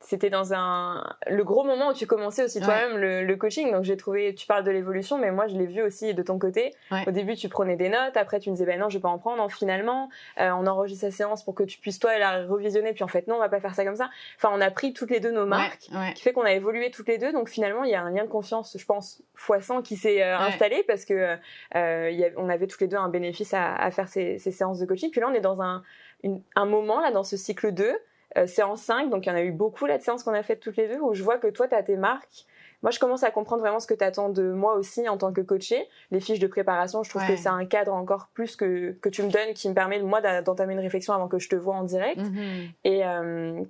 c'était 0.00 0.30
dans 0.30 0.54
un, 0.54 1.04
le 1.26 1.42
gros 1.42 1.64
moment 1.64 1.88
où 1.88 1.92
tu 1.92 2.06
commençais 2.06 2.44
aussi 2.44 2.58
Ouais. 2.60 2.64
toi-même 2.64 2.96
le, 2.98 3.24
le 3.24 3.36
coaching. 3.36 3.72
Donc 3.72 3.82
j'ai 3.82 3.96
trouvé, 3.96 4.32
tu 4.34 4.46
parles 4.46 4.62
de 4.62 4.70
l'évolution, 4.70 5.18
mais 5.18 5.32
moi 5.32 5.48
je 5.48 5.56
l'ai 5.56 5.66
vu 5.66 5.82
aussi 5.82 6.14
de 6.14 6.22
ton 6.22 6.38
côté. 6.38 6.72
Ouais. 6.92 7.02
Au 7.06 7.10
début 7.10 7.34
tu 7.34 7.48
prenais 7.48 7.74
des 7.76 7.88
notes, 7.88 8.16
après 8.16 8.38
tu 8.38 8.48
me 8.50 8.54
disais 8.54 8.64
ben 8.64 8.78
non 8.78 8.88
je 8.88 8.98
vais 8.98 9.02
pas 9.02 9.08
en 9.08 9.18
prendre. 9.18 9.38
Non, 9.38 9.48
finalement 9.48 10.08
euh, 10.40 10.50
on 10.52 10.66
enregistre 10.68 11.06
sa 11.06 11.10
séance 11.10 11.42
pour 11.44 11.54
que 11.54 11.64
tu 11.64 11.78
puisses 11.80 11.98
toi 11.98 12.16
la 12.18 12.44
revisionner. 12.46 12.92
Puis 12.92 13.02
en 13.02 13.08
fait 13.08 13.26
non 13.26 13.34
on 13.36 13.38
va 13.40 13.48
pas 13.48 13.60
faire 13.60 13.74
ça 13.74 13.84
comme 13.84 13.96
ça. 13.96 14.08
Enfin 14.36 14.50
on 14.52 14.60
a 14.60 14.70
pris 14.70 14.92
toutes 14.92 15.10
les 15.10 15.18
deux 15.20 15.32
nos 15.32 15.46
marques. 15.46 15.88
Ouais, 15.92 16.12
qui 16.14 16.22
fait 16.22 16.32
qu'on 16.32 16.42
a 16.44 16.52
évolué 16.52 16.90
toutes 16.92 17.08
les 17.08 17.18
deux. 17.18 17.32
Donc 17.32 17.48
finalement, 17.48 17.82
il 17.84 17.90
y 17.90 17.94
a 17.96 18.02
un 18.02 18.10
lien 18.10 18.22
de 18.24 18.28
confiance, 18.30 18.76
je 18.78 18.84
pense, 18.86 19.20
fois 19.34 19.60
100 19.60 19.82
qui 19.82 19.96
s'est 19.96 20.22
euh, 20.22 20.38
installé 20.38 20.84
parce 20.86 21.04
que 21.04 21.36
euh, 21.74 22.10
il 22.10 22.18
y 22.18 22.24
a- 22.24 22.30
on 22.36 22.48
avait 22.48 22.66
toutes 22.68 22.80
les 22.82 22.88
deux 22.88 22.96
un 22.96 23.08
bénéfice 23.08 23.52
à, 23.52 23.74
à 23.74 23.90
faire 23.90 24.08
ces, 24.08 24.38
ces 24.38 24.52
séances 24.52 24.78
de 24.78 24.86
coaching. 24.86 25.10
Puis 25.10 25.20
là, 25.20 25.26
on 25.28 25.34
est 25.34 25.40
dans 25.40 25.60
un, 25.60 25.82
une- 26.22 26.40
un 26.54 26.66
moment, 26.66 27.00
là, 27.00 27.10
dans 27.10 27.24
ce 27.24 27.36
cycle 27.36 27.72
2, 27.72 27.92
euh, 28.38 28.46
séance 28.46 28.82
5. 28.82 29.10
Donc 29.10 29.26
il 29.26 29.28
y 29.28 29.32
en 29.32 29.36
a 29.36 29.42
eu 29.42 29.52
beaucoup, 29.52 29.86
là, 29.86 29.98
de 29.98 30.02
séances 30.02 30.22
qu'on 30.22 30.34
a 30.34 30.42
faites 30.42 30.60
toutes 30.60 30.76
les 30.76 30.88
deux, 30.88 31.00
où 31.00 31.14
je 31.14 31.22
vois 31.22 31.38
que 31.38 31.46
toi, 31.48 31.68
tu 31.68 31.74
as 31.74 31.82
tes 31.82 31.96
marques. 31.96 32.46
Moi, 32.82 32.92
je 32.92 33.00
commence 33.00 33.24
à 33.24 33.32
comprendre 33.32 33.60
vraiment 33.62 33.80
ce 33.80 33.88
que 33.88 33.94
tu 33.94 34.04
attends 34.04 34.28
de 34.28 34.52
moi 34.52 34.74
aussi 34.74 35.08
en 35.08 35.16
tant 35.18 35.32
que 35.32 35.40
coaché. 35.40 35.88
Les 36.12 36.20
fiches 36.20 36.38
de 36.38 36.46
préparation, 36.46 37.02
je 37.02 37.10
trouve 37.10 37.22
Ouais. 37.22 37.28
que 37.28 37.36
c'est 37.36 37.48
un 37.48 37.66
cadre 37.66 37.92
encore 37.92 38.28
plus 38.34 38.54
que, 38.54 38.92
que 39.00 39.08
tu 39.08 39.24
me 39.24 39.30
donnes 39.30 39.52
qui 39.52 39.68
me 39.68 39.74
permet, 39.74 39.98
moi, 39.98 40.20
d'entamer 40.42 40.74
une 40.74 40.78
réflexion 40.80 41.12
avant 41.12 41.26
que 41.26 41.40
je 41.40 41.48
te 41.48 41.56
vois 41.56 41.74
en 41.74 41.82
direct. 41.82 42.18
Mhm. 42.20 42.68
Et, 42.84 43.04
euh, 43.04 43.60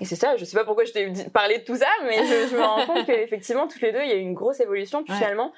et 0.00 0.04
c'est 0.04 0.16
ça, 0.16 0.36
je 0.36 0.44
sais 0.44 0.56
pas 0.56 0.64
pourquoi 0.64 0.84
je 0.84 0.92
t'ai 0.92 1.12
parlé 1.32 1.58
de 1.58 1.64
tout 1.64 1.76
ça, 1.76 1.86
mais 2.04 2.16
je, 2.24 2.48
je 2.50 2.56
me 2.56 2.62
rends 2.62 2.86
compte 2.86 3.06
qu'effectivement, 3.06 3.68
toutes 3.68 3.82
les 3.82 3.92
deux, 3.92 4.02
il 4.02 4.08
y 4.08 4.12
a 4.12 4.16
eu 4.16 4.20
une 4.20 4.34
grosse 4.34 4.58
évolution. 4.58 5.04
Puis 5.04 5.12
Ouais. 5.12 5.18
finalement, 5.20 5.52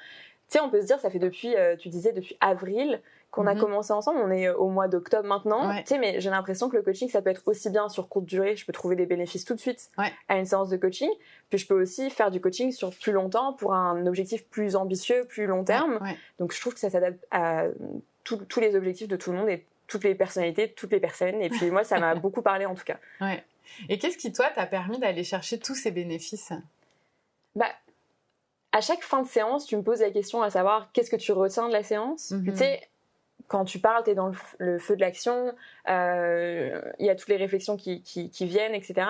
tu 0.49 0.59
sais, 0.59 0.59
on 0.61 0.69
peut 0.69 0.81
se 0.81 0.85
dire, 0.85 0.99
ça 0.99 1.09
fait 1.09 1.17
depuis, 1.19 1.55
euh, 1.55 1.75
tu 1.75 1.89
disais, 1.89 2.11
depuis 2.13 2.37
avril 2.41 3.01
qu'on 3.33 3.47
a 3.47 3.55
Mhm. 3.55 3.59
commencé 3.61 3.91
ensemble. 3.93 4.19
On 4.23 4.29
est 4.29 4.47
euh, 4.47 4.55
au 4.55 4.69
mois 4.69 4.87
d'octobre 4.87 5.27
maintenant. 5.27 5.67
Ouais. 5.67 5.81
Tu 5.83 5.89
sais, 5.89 5.97
mais 5.97 6.21
j'ai 6.21 6.29
l'impression 6.29 6.69
que 6.69 6.77
le 6.77 6.83
coaching, 6.83 7.09
ça 7.09 7.21
peut 7.21 7.31
être 7.31 7.41
aussi 7.47 7.69
bien 7.71 7.89
sur 7.89 8.07
courte 8.07 8.25
durée. 8.25 8.55
Je 8.55 8.63
peux 8.63 8.71
trouver 8.73 8.95
des 8.95 9.07
bénéfices 9.07 9.43
tout 9.43 9.55
de 9.55 9.59
suite 9.59 9.89
Ouais. 9.97 10.13
à 10.29 10.37
une 10.37 10.45
séance 10.45 10.69
de 10.69 10.77
coaching. 10.77 11.09
Puis 11.49 11.57
je 11.57 11.65
peux 11.67 11.81
aussi 11.81 12.09
faire 12.11 12.29
du 12.29 12.39
coaching 12.39 12.71
sur 12.71 12.91
plus 12.91 13.11
longtemps 13.11 13.53
pour 13.53 13.73
un 13.73 14.05
objectif 14.05 14.45
plus 14.49 14.75
ambitieux, 14.75 15.25
plus 15.27 15.47
long 15.47 15.63
terme. 15.63 15.97
Ouais. 16.01 16.15
Donc 16.37 16.53
je 16.53 16.61
trouve 16.61 16.75
que 16.75 16.79
ça 16.79 16.91
s'adapte 16.91 17.25
à 17.31 17.65
tous- 18.23 18.45
tous 18.45 18.59
les 18.59 18.75
objectifs 18.75 19.07
de 19.07 19.15
tout 19.15 19.31
le 19.31 19.37
monde 19.39 19.49
et 19.49 19.65
toutes 19.87 20.03
les 20.03 20.13
personnalités, 20.13 20.71
toutes 20.71 20.91
les 20.91 20.99
personnes. 20.99 21.41
Et 21.41 21.49
puis 21.49 21.71
moi, 21.71 21.83
ça 21.83 21.99
m'a 21.99 22.13
beaucoup 22.15 22.43
parlé 22.43 22.67
en 22.67 22.75
tout 22.75 22.85
cas. 22.85 22.97
Ouais. 23.19 23.43
Et 23.89 23.97
qu'est-ce 23.97 24.17
qui, 24.19 24.31
toi, 24.31 24.45
t'a 24.53 24.67
permis 24.67 24.99
d'aller 24.99 25.23
chercher 25.23 25.57
tous 25.57 25.73
ces 25.75 25.89
bénéfices? 25.89 26.53
Bah, 27.55 27.65
à 28.71 28.81
chaque 28.81 29.01
fin 29.03 29.21
de 29.23 29.27
séance, 29.27 29.65
tu 29.65 29.75
me 29.75 29.81
poses 29.83 30.01
la 30.01 30.11
question 30.11 30.41
à 30.43 30.49
savoir 30.51 30.91
qu'est-ce 30.93 31.09
que 31.11 31.15
tu 31.15 31.31
retiens 31.31 31.67
de 31.67 31.73
la 31.73 31.81
séance? 31.83 32.31
Mhm. 32.31 32.51
Tu 32.51 32.57
sais, 32.57 32.81
quand 33.47 33.65
tu 33.65 33.79
parles, 33.79 34.03
tu 34.03 34.11
es 34.11 34.15
dans 34.15 34.31
le, 34.59 34.77
feu 34.79 34.95
de 34.95 35.01
l'action, 35.01 35.53
euh, 35.89 36.81
il 36.99 37.05
y 37.05 37.09
a 37.09 37.15
toutes 37.15 37.29
les 37.29 37.37
réflexions 37.37 37.77
qui, 37.77 38.01
qui, 38.01 38.29
qui 38.29 38.45
viennent, 38.45 38.73
etc. 38.73 39.05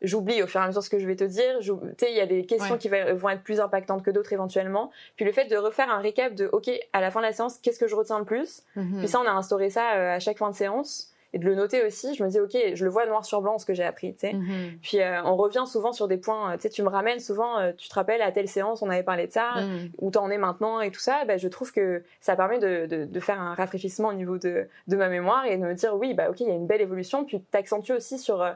J'oublie 0.00 0.42
au 0.44 0.46
fur 0.46 0.60
et 0.60 0.64
à 0.64 0.66
mesure 0.68 0.82
ce 0.82 0.90
que 0.90 1.00
je 1.00 1.06
vais 1.08 1.16
te 1.16 1.24
dire. 1.24 1.58
Il 1.60 2.14
y 2.16 2.20
a 2.20 2.26
des 2.26 2.46
questions 2.46 2.74
Ouais. 2.74 2.78
qui 2.78 2.88
va- 2.88 3.12
vont 3.14 3.30
être 3.30 3.42
plus 3.42 3.58
impactantes 3.60 4.04
que 4.04 4.12
d'autres 4.12 4.32
éventuellement. 4.32 4.92
Puis 5.16 5.24
le 5.24 5.32
fait 5.32 5.46
de 5.46 5.56
refaire 5.56 5.90
un 5.90 5.98
récap 5.98 6.34
de, 6.34 6.48
OK, 6.52 6.70
à 6.92 7.00
la 7.00 7.10
fin 7.10 7.18
de 7.20 7.26
la 7.26 7.32
séance, 7.32 7.58
qu'est-ce 7.58 7.80
que 7.80 7.88
je 7.88 7.96
retiens 7.96 8.20
le 8.20 8.24
plus? 8.24 8.62
Mhm. 8.76 8.98
Puis 9.00 9.08
ça, 9.08 9.18
on 9.20 9.26
a 9.26 9.32
instauré 9.32 9.70
ça 9.70 9.94
euh, 9.96 10.14
à 10.14 10.20
chaque 10.20 10.38
fin 10.38 10.50
de 10.50 10.54
séance. 10.54 11.12
Et 11.34 11.38
de 11.38 11.44
le 11.44 11.54
noter 11.54 11.84
aussi, 11.84 12.14
je 12.14 12.24
me 12.24 12.28
dis, 12.30 12.40
OK, 12.40 12.56
je 12.74 12.84
le 12.84 12.90
vois 12.90 13.04
noir 13.06 13.22
sur 13.24 13.42
blanc 13.42 13.58
ce 13.58 13.66
que 13.66 13.74
j'ai 13.74 13.84
appris. 13.84 14.14
tu 14.14 14.20
sais. 14.20 14.32
Mhm. 14.32 14.78
Puis 14.80 15.00
euh, 15.02 15.22
on 15.24 15.36
revient 15.36 15.64
souvent 15.66 15.92
sur 15.92 16.08
des 16.08 16.16
points, 16.16 16.52
euh, 16.52 16.54
tu 16.56 16.62
sais, 16.62 16.68
tu 16.70 16.82
me 16.82 16.88
ramènes 16.88 17.20
souvent, 17.20 17.58
euh, 17.58 17.72
tu 17.76 17.88
te 17.88 17.94
rappelles 17.94 18.22
à 18.22 18.32
telle 18.32 18.48
séance, 18.48 18.80
on 18.80 18.88
avait 18.88 19.02
parlé 19.02 19.26
de 19.26 19.32
ça, 19.32 19.52
Mhm. 19.56 19.90
où 19.98 20.10
t'en 20.10 20.30
es 20.30 20.38
maintenant 20.38 20.80
et 20.80 20.90
tout 20.90 21.00
ça, 21.00 21.24
bah, 21.26 21.36
je 21.36 21.48
trouve 21.48 21.70
que 21.72 22.02
ça 22.20 22.34
permet 22.34 22.58
de, 22.58 22.86
de, 22.86 23.04
de 23.04 23.20
faire 23.20 23.40
un 23.40 23.52
rafraîchissement 23.54 24.08
au 24.08 24.14
niveau 24.14 24.38
de, 24.38 24.68
de 24.86 24.96
ma 24.96 25.08
mémoire 25.08 25.44
et 25.44 25.58
de 25.58 25.62
me 25.62 25.74
dire, 25.74 25.94
oui, 25.96 26.14
bah 26.14 26.30
ok, 26.30 26.40
il 26.40 26.48
y 26.48 26.50
a 26.50 26.54
une 26.54 26.66
belle 26.66 26.80
évolution, 26.80 27.24
puis 27.26 27.40
t'accentues 27.42 27.92
aussi 27.92 28.18
sur 28.18 28.40
euh, 28.40 28.52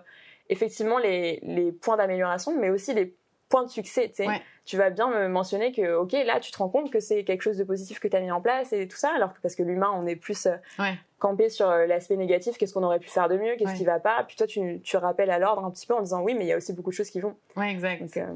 effectivement 0.49 0.99
les, 0.99 1.41
les 1.43 1.73
points 1.73 1.97
d'amélioration, 1.97 2.57
mais 2.59 2.71
aussi 2.71 2.95
les 2.95 3.15
points 3.49 3.65
de 3.65 3.69
succès, 3.71 4.09
tu 4.09 4.15
sais. 4.23 4.27
Ouais. 4.29 4.41
Tu 4.65 4.77
vas 4.79 4.91
bien 4.91 5.09
me 5.11 5.29
mentionner 5.29 5.73
que, 5.73 5.95
ok, 5.97 6.13
là, 6.25 6.41
tu 6.41 6.53
te 6.53 6.57
rends 6.59 6.69
compte 6.69 6.91
que 6.91 7.01
c'est 7.01 7.25
quelque 7.25 7.43
chose 7.43 7.59
de 7.59 7.65
positif 7.65 7.99
que 8.01 8.09
tu 8.09 8.17
as 8.17 8.21
mis 8.21 8.31
en 8.31 8.41
place 8.41 8.73
et 8.73 8.87
tout 8.89 8.97
ça, 8.97 9.11
alors 9.15 9.35
que 9.35 9.41
parce 9.43 9.57
que 9.57 9.63
l'humain, 9.63 9.91
on 9.95 10.07
est 10.07 10.17
plus 10.17 10.47
Ouais. 10.79 10.95
Campé 11.23 11.49
sur 11.49 11.71
euh, 11.71 11.87
l'aspect 11.87 12.17
négatif, 12.17 12.59
qu'est-ce 12.59 12.75
qu'on 12.75 12.83
aurait 12.83 12.99
pu 12.99 13.09
faire 13.09 13.29
de 13.29 13.37
mieux, 13.37 13.55
qu'est-ce 13.57 13.71
Ouais. 13.71 13.77
qui 13.79 13.85
va 13.85 14.01
pas, 14.01 14.25
puis 14.27 14.37
toi, 14.37 14.47
tu, 14.49 14.81
tu 14.83 14.97
rappelles 14.97 15.31
à 15.31 15.39
l'ordre 15.39 15.65
un 15.65 15.71
petit 15.71 15.87
peu 15.87 15.95
en 15.95 16.01
disant, 16.03 16.21
oui, 16.23 16.35
mais 16.35 16.45
il 16.45 16.49
y 16.49 16.53
a 16.53 16.57
aussi 16.57 16.73
beaucoup 16.73 16.91
de 16.91 16.95
choses 16.97 17.11
qui 17.11 17.21
vont. 17.21 17.37
Ouais, 17.57 17.71
exact. 17.71 18.03
Donc, 18.03 18.17
euh, 18.17 18.27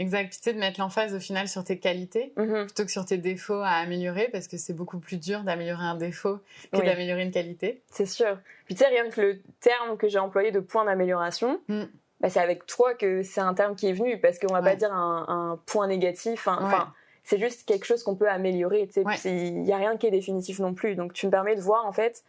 Exact. 0.00 0.28
Puis, 0.30 0.38
tu 0.38 0.42
sais, 0.42 0.52
de 0.52 0.58
mettre 0.58 0.80
l'emphase 0.80 1.14
au 1.14 1.20
final 1.20 1.46
sur 1.46 1.62
tes 1.62 1.78
qualités 1.78 2.32
mhm. 2.36 2.64
plutôt 2.66 2.84
que 2.84 2.90
sur 2.90 3.04
tes 3.04 3.16
défauts 3.16 3.60
à 3.62 3.68
améliorer 3.80 4.28
parce 4.32 4.48
que 4.48 4.56
c'est 4.56 4.72
beaucoup 4.72 4.98
plus 4.98 5.18
dur 5.18 5.44
d'améliorer 5.44 5.84
un 5.84 5.94
défaut 5.94 6.38
que 6.72 6.78
Oui. 6.80 6.84
d'améliorer 6.84 7.22
une 7.22 7.30
qualité. 7.30 7.80
C'est 7.92 8.06
sûr. 8.06 8.38
Puis 8.64 8.74
tu 8.74 8.80
sais, 8.82 8.88
rien 8.88 9.08
que 9.08 9.20
le 9.20 9.40
terme 9.60 9.96
que 9.96 10.08
j'ai 10.08 10.18
employé 10.18 10.50
de 10.50 10.58
point 10.58 10.84
d'amélioration, 10.84 11.60
Mm. 11.68 11.84
bah, 12.20 12.28
c'est 12.28 12.40
avec 12.40 12.66
toi 12.66 12.94
que 12.94 13.22
c'est 13.22 13.40
un 13.40 13.54
terme 13.54 13.76
qui 13.76 13.86
est 13.86 13.92
venu, 13.92 14.18
parce 14.20 14.40
qu'on 14.40 14.52
va 14.52 14.58
Ouais. 14.62 14.70
pas 14.70 14.74
dire 14.76 14.92
un, 14.92 15.26
un 15.28 15.60
point 15.64 15.86
négatif. 15.86 16.48
Enfin. 16.48 16.92
C'est 17.24 17.38
juste 17.38 17.66
quelque 17.66 17.86
chose 17.86 18.02
qu'on 18.02 18.14
peut 18.14 18.28
améliorer. 18.28 18.88
sais. 18.92 19.04
Ouais. 19.04 19.14
Puis 19.16 19.30
Il 19.30 19.66
y 19.66 19.72
a 19.72 19.78
rien 19.78 19.96
qui 19.96 20.06
est 20.06 20.10
définitif 20.10 20.58
non 20.60 20.74
plus. 20.74 20.94
Donc 20.94 21.14
tu 21.14 21.26
me 21.26 21.30
permets 21.30 21.56
de 21.56 21.60
voir 21.60 21.86
en 21.86 21.92
fait 21.92 22.22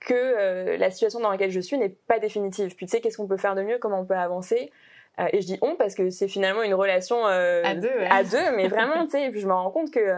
que 0.00 0.14
euh, 0.14 0.76
la 0.76 0.90
situation 0.90 1.18
dans 1.20 1.30
laquelle 1.30 1.50
je 1.50 1.60
suis 1.60 1.78
n'est 1.78 1.88
pas 1.88 2.18
définitive. 2.18 2.74
Puis 2.76 2.86
tu 2.86 2.92
sais, 2.92 3.00
qu'est-ce 3.00 3.16
qu'on 3.16 3.26
peut 3.26 3.38
faire 3.38 3.54
de 3.54 3.62
mieux, 3.62 3.78
comment 3.78 4.00
on 4.00 4.04
peut 4.04 4.14
avancer? 4.14 4.70
Euh, 5.18 5.26
et 5.32 5.40
je 5.40 5.46
dis 5.46 5.58
on 5.62 5.76
parce 5.76 5.94
que 5.94 6.10
c'est 6.10 6.28
finalement 6.28 6.62
une 6.62 6.74
relation 6.74 7.26
euh, 7.26 7.62
À 7.64 7.74
deux, 7.74 7.88
ouais. 7.88 8.08
à 8.10 8.22
deux, 8.24 8.56
mais 8.56 8.68
vraiment, 8.68 9.04
tu 9.04 9.12
sais. 9.12 9.30
Puis 9.30 9.40
je 9.40 9.46
me 9.46 9.52
rends 9.52 9.70
compte 9.70 9.90
que 9.90 10.16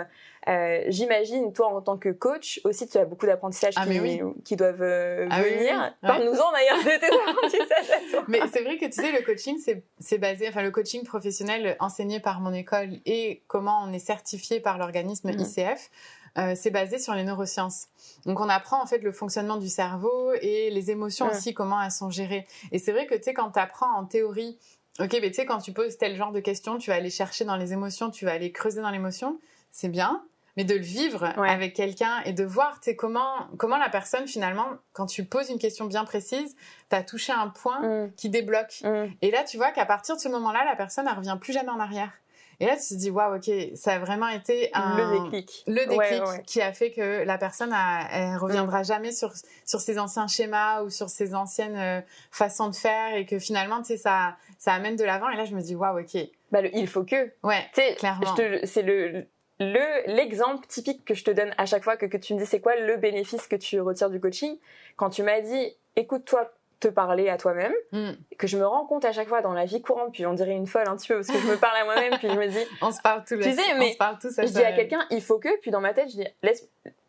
euh, 0.49 0.85
j'imagine, 0.89 1.53
toi 1.53 1.69
en 1.75 1.81
tant 1.83 1.97
que 1.99 2.09
coach, 2.11 2.61
aussi 2.65 2.87
tu 2.89 2.99
as 2.99 3.05
beaucoup 3.05 3.27
d'apprentissages 3.27 3.75
Ah, 3.77 3.83
qui, 3.85 3.89
mais 3.91 4.01
oui. 4.01 4.21
qui 4.45 4.57
doivent 4.57 4.83
euh, 4.83 5.27
Ah 5.31 5.41
oui, 5.43 5.51
venir. 5.57 5.75
oui. 6.03 6.09
Parle-nous-en 6.09 6.53
d'ailleurs 6.53 6.79
de 6.79 7.01
tes 7.01 7.07
apprentissages 7.31 7.91
à 7.91 8.11
toi. 8.11 8.25
Mais 8.29 8.41
c'est 8.53 8.63
vrai 8.63 8.79
que 8.79 8.87
tu 8.87 8.93
sais, 8.93 9.13
le 9.13 9.23
coaching, 9.25 9.59
c'est- 9.99 10.19
basé, 10.19 10.49
enfin, 10.49 10.63
le 10.63 10.71
coaching 10.71 11.03
professionnel 11.05 11.77
enseigné 11.81 12.21
par 12.21 12.41
mon 12.41 12.53
école 12.53 12.91
et 13.07 13.43
comment 13.49 13.81
on 13.85 13.93
est 13.93 13.99
certifié 13.99 14.61
par 14.61 14.79
l'organisme 14.79 15.31
Mhm. 15.31 15.41
ICF, 15.41 15.91
euh, 16.39 16.53
c'est 16.55 16.71
basé 16.71 16.99
sur 16.99 17.15
les 17.15 17.25
neurosciences. 17.25 17.87
Donc, 18.27 18.41
on 18.41 18.49
apprend 18.49 18.83
en 18.83 18.87
fait 18.87 18.99
le 18.99 19.11
fonctionnement 19.11 19.57
du 19.57 19.69
cerveau 19.69 20.33
et 20.43 20.71
les 20.71 20.91
émotions 20.91 21.27
aussi, 21.31 21.55
comment 21.55 21.81
elles 21.83 21.91
sont 21.91 22.11
gérées. 22.11 22.47
Et 22.73 22.79
c'est 22.79 22.93
vrai 22.93 23.07
que 23.07 23.15
tu 23.15 23.23
sais, 23.23 23.35
quand 23.35 23.51
tu 23.53 23.59
apprends 23.59 23.93
en 23.97 24.05
théorie, 24.05 24.59
ok, 25.01 25.13
mais 25.21 25.29
tu 25.31 25.35
sais, 25.35 25.47
quand 25.47 25.59
tu 25.59 25.73
poses 25.73 25.97
tel 25.99 26.15
genre 26.15 26.33
de 26.33 26.41
questions, 26.41 26.77
tu 26.79 26.91
vas 26.91 26.97
aller 26.97 27.11
chercher 27.11 27.45
dans 27.47 27.57
les 27.57 27.73
émotions, 27.73 28.11
tu 28.11 28.27
vas 28.27 28.33
aller 28.33 28.53
creuser 28.53 28.83
dans 28.83 28.91
l'émotion, 28.91 29.41
c'est 29.71 29.89
bien. 29.89 30.25
Mais 30.57 30.65
de 30.65 30.75
le 30.75 30.81
vivre 30.81 31.33
Ouais. 31.39 31.49
avec 31.51 31.75
quelqu'un 31.75 32.23
et 32.25 32.33
de 32.33 32.45
voir 32.45 32.81
comment, 32.97 33.47
comment 33.59 33.77
la 33.77 33.89
personne, 33.91 34.27
finalement, 34.27 34.67
quand 34.93 35.07
tu 35.07 35.25
poses 35.25 35.51
une 35.51 35.59
question 35.59 35.85
bien 35.85 36.05
précise, 36.05 36.57
tu 36.91 36.97
as 36.97 37.03
touché 37.03 37.33
un 37.33 37.49
point 37.49 37.81
Mm, 37.81 38.13
qui 38.17 38.31
débloque. 38.31 38.81
mm. 38.83 39.07
Et 39.23 39.31
là, 39.31 39.45
tu 39.45 39.57
vois 39.59 39.71
qu'à 39.73 39.85
partir 39.87 40.17
de 40.17 40.21
ce 40.21 40.29
moment-là, 40.29 40.65
la 40.65 40.75
personne, 40.77 41.07
elle 41.11 41.17
revient 41.17 41.37
plus 41.41 41.53
jamais 41.53 41.69
en 41.71 41.81
arrière. 41.81 42.11
Et 42.59 42.65
là, 42.65 42.75
tu 42.77 42.89
te 42.89 42.95
dis, 42.95 43.11
waouh, 43.11 43.37
ok, 43.37 43.51
ça 43.75 43.97
a 43.97 43.99
vraiment 43.99 44.29
été 44.29 44.71
un... 44.73 44.97
Le 44.97 45.21
déclic. 45.25 45.63
le 45.67 45.75
déclic 45.87 45.99
Ouais, 45.99 46.21
ouais. 46.23 46.43
qui 46.47 46.63
a 46.63 46.73
fait 46.73 46.91
que 46.91 47.23
la 47.25 47.37
personne, 47.37 47.71
a- 47.75 48.09
elle 48.11 48.37
reviendra 48.39 48.83
jamais 48.83 49.13
sur, 49.13 49.35
sur 49.67 49.81
ses 49.81 49.99
anciens 49.99 50.27
schémas 50.27 50.81
ou 50.83 50.89
sur 50.89 51.11
ses 51.11 51.35
anciennes 51.35 51.77
euh, 51.77 52.01
façons 52.31 52.71
de 52.71 52.75
faire 52.75 53.15
et 53.15 53.27
que 53.27 53.39
finalement, 53.39 53.81
tu 53.83 53.89
sais, 53.89 53.97
ça, 53.99 54.37
ça 54.57 54.73
amène 54.73 54.97
de 54.97 55.05
l'avant. 55.05 55.29
Et 55.29 55.37
là, 55.37 55.45
je 55.45 55.55
me 55.55 55.61
dis, 55.61 55.75
waouh, 55.75 56.01
ok, 56.01 56.17
Bah, 56.51 56.63
le 56.63 56.75
il 56.75 56.89
faut 56.89 57.05
que. 57.05 57.31
ouais, 57.43 57.67
Tu 57.75 57.83
sais, 57.83 57.95
Clairement. 57.97 58.35
c'est 58.65 58.83
le 58.83 59.29
le 59.59 60.15
l'exemple 60.15 60.67
typique 60.67 61.05
que 61.05 61.15
je 61.15 61.25
te 61.25 61.31
donne 61.31 61.53
à 61.59 61.67
chaque 61.67 61.83
fois 61.85 61.97
que, 61.97 62.07
que 62.07 62.17
tu 62.17 62.35
me 62.35 62.39
dis 62.39 62.47
c'est 62.47 62.61
quoi 62.61 62.77
le 62.77 62.97
bénéfice 62.97 63.47
que 63.49 63.57
tu 63.57 63.81
retires 63.81 64.11
du 64.11 64.21
coaching 64.21 64.59
quand 64.97 65.11
tu 65.11 65.23
m'as 65.23 65.41
dit 65.41 65.77
écoute-toi 65.97 66.51
te 66.79 66.89
parler 66.89 67.31
à 67.31 67.39
toi-même, 67.39 67.73
Mm. 67.93 68.11
que 68.37 68.47
je 68.47 68.59
me 68.59 68.67
rends 68.67 68.85
compte 68.85 69.07
à 69.07 69.13
chaque 69.13 69.29
fois 69.29 69.41
dans 69.41 69.55
la 69.55 69.65
vie 69.65 69.81
courante, 69.81 70.13
puis 70.13 70.27
on 70.27 70.35
dirait 70.35 70.53
une 70.53 70.67
folle 70.67 70.87
un 70.87 70.95
petit 70.97 71.09
peu 71.09 71.15
parce 71.15 71.29
que 71.29 71.39
je 71.39 71.47
me 71.47 71.57
parle 71.57 71.75
à 71.79 71.85
moi-même, 71.87 72.19
puis 72.19 72.29
je 72.29 72.35
me 72.39 72.47
dis, 72.49 72.59
On 72.83 72.91
se 72.91 73.01
parle 73.01 73.25
tous 73.27 73.37
Tu 73.39 73.45
sais, 73.51 73.75
mais 73.79 73.87
on 73.89 73.93
se 73.93 73.97
parle 73.97 74.19
tous 74.19 74.39
à 74.39 74.43
je 74.45 74.53
dis 74.53 74.63
à 74.63 74.73
quelqu'un 74.73 75.07
il 75.11 75.23
faut 75.23 75.39
que, 75.39 75.59
puis 75.63 75.71
dans 75.71 75.81
ma 75.81 75.95
tête 75.95 76.11
je 76.11 76.17
dis 76.17 76.27
let, 76.43 76.53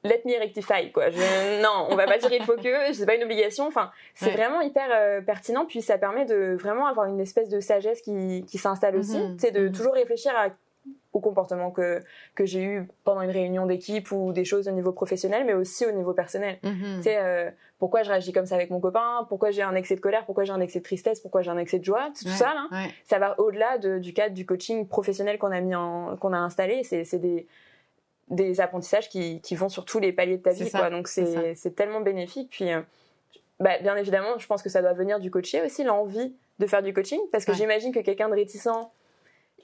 let 0.05 0.21
me 0.23 0.39
rectify 0.39 0.89
quoi. 0.93 1.09
Je, 1.09 1.61
non, 1.61 1.87
on 1.89 1.97
va 1.97 2.05
pas 2.05 2.17
dire 2.17 2.31
il 2.31 2.43
faut 2.45 2.55
que, 2.55 2.93
c'est 2.93 3.05
pas 3.05 3.15
une 3.15 3.23
obligation. 3.25 3.67
Enfin, 3.67 3.91
c'est 4.15 4.27
Ouais. 4.27 4.31
vraiment 4.37 4.61
hyper 4.61 4.87
euh, 4.89 5.19
pertinent, 5.19 5.65
puis 5.65 5.81
ça 5.81 5.97
permet 5.97 6.23
de 6.23 6.55
vraiment 6.57 6.87
avoir 6.87 7.07
une 7.07 7.19
espèce 7.19 7.49
de 7.49 7.59
sagesse 7.59 7.99
qui, 8.01 8.45
qui 8.47 8.57
s'installe 8.57 8.95
aussi, 8.95 9.17
Mhm. 9.17 9.37
c'est 9.37 9.51
de 9.51 9.67
Mhm. 9.67 9.73
toujours 9.73 9.95
réfléchir 9.95 10.31
à 10.37 10.47
au 11.13 11.19
comportement 11.19 11.71
que, 11.71 12.01
que 12.35 12.45
j'ai 12.45 12.63
eu 12.63 12.87
pendant 13.03 13.21
une 13.21 13.31
réunion 13.31 13.65
d'équipe 13.65 14.11
ou 14.11 14.33
des 14.33 14.45
choses 14.45 14.67
au 14.67 14.71
niveau 14.71 14.91
professionnel, 14.91 15.45
mais 15.45 15.53
aussi 15.53 15.85
au 15.85 15.91
niveau 15.91 16.13
personnel. 16.13 16.59
Mhm. 16.63 16.97
Tu 16.97 17.03
sais, 17.03 17.17
euh, 17.17 17.49
pourquoi 17.79 18.03
je 18.03 18.09
réagis 18.09 18.33
comme 18.33 18.45
ça 18.45 18.55
avec 18.55 18.69
mon 18.69 18.79
copain, 18.79 19.25
pourquoi 19.29 19.49
j'ai 19.51 19.61
un 19.63 19.73
excès 19.75 19.95
de 19.95 19.99
colère, 20.01 20.25
pourquoi 20.25 20.43
j'ai 20.43 20.51
un 20.53 20.59
excès 20.61 20.79
de 20.79 20.83
tristesse, 20.83 21.19
pourquoi 21.19 21.41
j'ai 21.41 21.49
un 21.49 21.57
excès 21.57 21.79
de 21.79 21.83
joie, 21.85 22.09
tout 22.19 22.25
Ouais, 22.27 22.31
ça 22.35 22.53
là 22.53 22.67
ouais. 22.71 22.89
ça 23.05 23.17
va 23.19 23.39
au-delà 23.39 23.77
de- 23.79 23.97
du 23.99 24.13
cadre 24.13 24.35
du 24.35 24.45
coaching 24.45 24.87
professionnel 24.87 25.37
qu'on 25.39 25.51
a 25.51 25.59
mis 25.61 25.73
qu'on 26.19 26.33
a 26.33 26.37
installé. 26.37 26.83
C'est, 26.83 27.03
c'est 27.03 27.19
des, 27.19 27.47
des 28.29 28.59
apprentissages 28.61 29.09
qui, 29.09 29.41
qui 29.41 29.55
vont 29.55 29.69
sur 29.69 29.85
tous 29.85 29.99
les 29.99 30.11
paliers 30.11 30.37
de 30.37 30.43
ta 30.43 30.51
vie, 30.51 30.67
ça, 30.69 30.79
quoi. 30.79 30.89
Donc 30.89 31.07
c'est 31.07 31.25
c'est, 31.25 31.55
c'est 31.55 31.71
tellement 31.75 32.01
bénéfique. 32.01 32.49
Puis, 32.51 32.71
euh, 32.71 32.81
bah, 33.59 33.79
bien 33.81 33.95
évidemment, 33.95 34.37
je 34.37 34.45
pense 34.45 34.61
que 34.61 34.69
ça 34.69 34.81
doit 34.81 34.93
venir 34.93 35.19
du 35.19 35.31
coaché 35.31 35.61
aussi, 35.63 35.83
l'envie 35.83 36.35
de 36.59 36.67
faire 36.67 36.83
du 36.83 36.93
coaching, 36.93 37.19
parce 37.31 37.45
que 37.45 37.51
Ouais. 37.51 37.57
j'imagine 37.57 37.91
que 37.93 37.99
quelqu'un 37.99 38.29
de 38.29 38.33
réticent, 38.35 38.67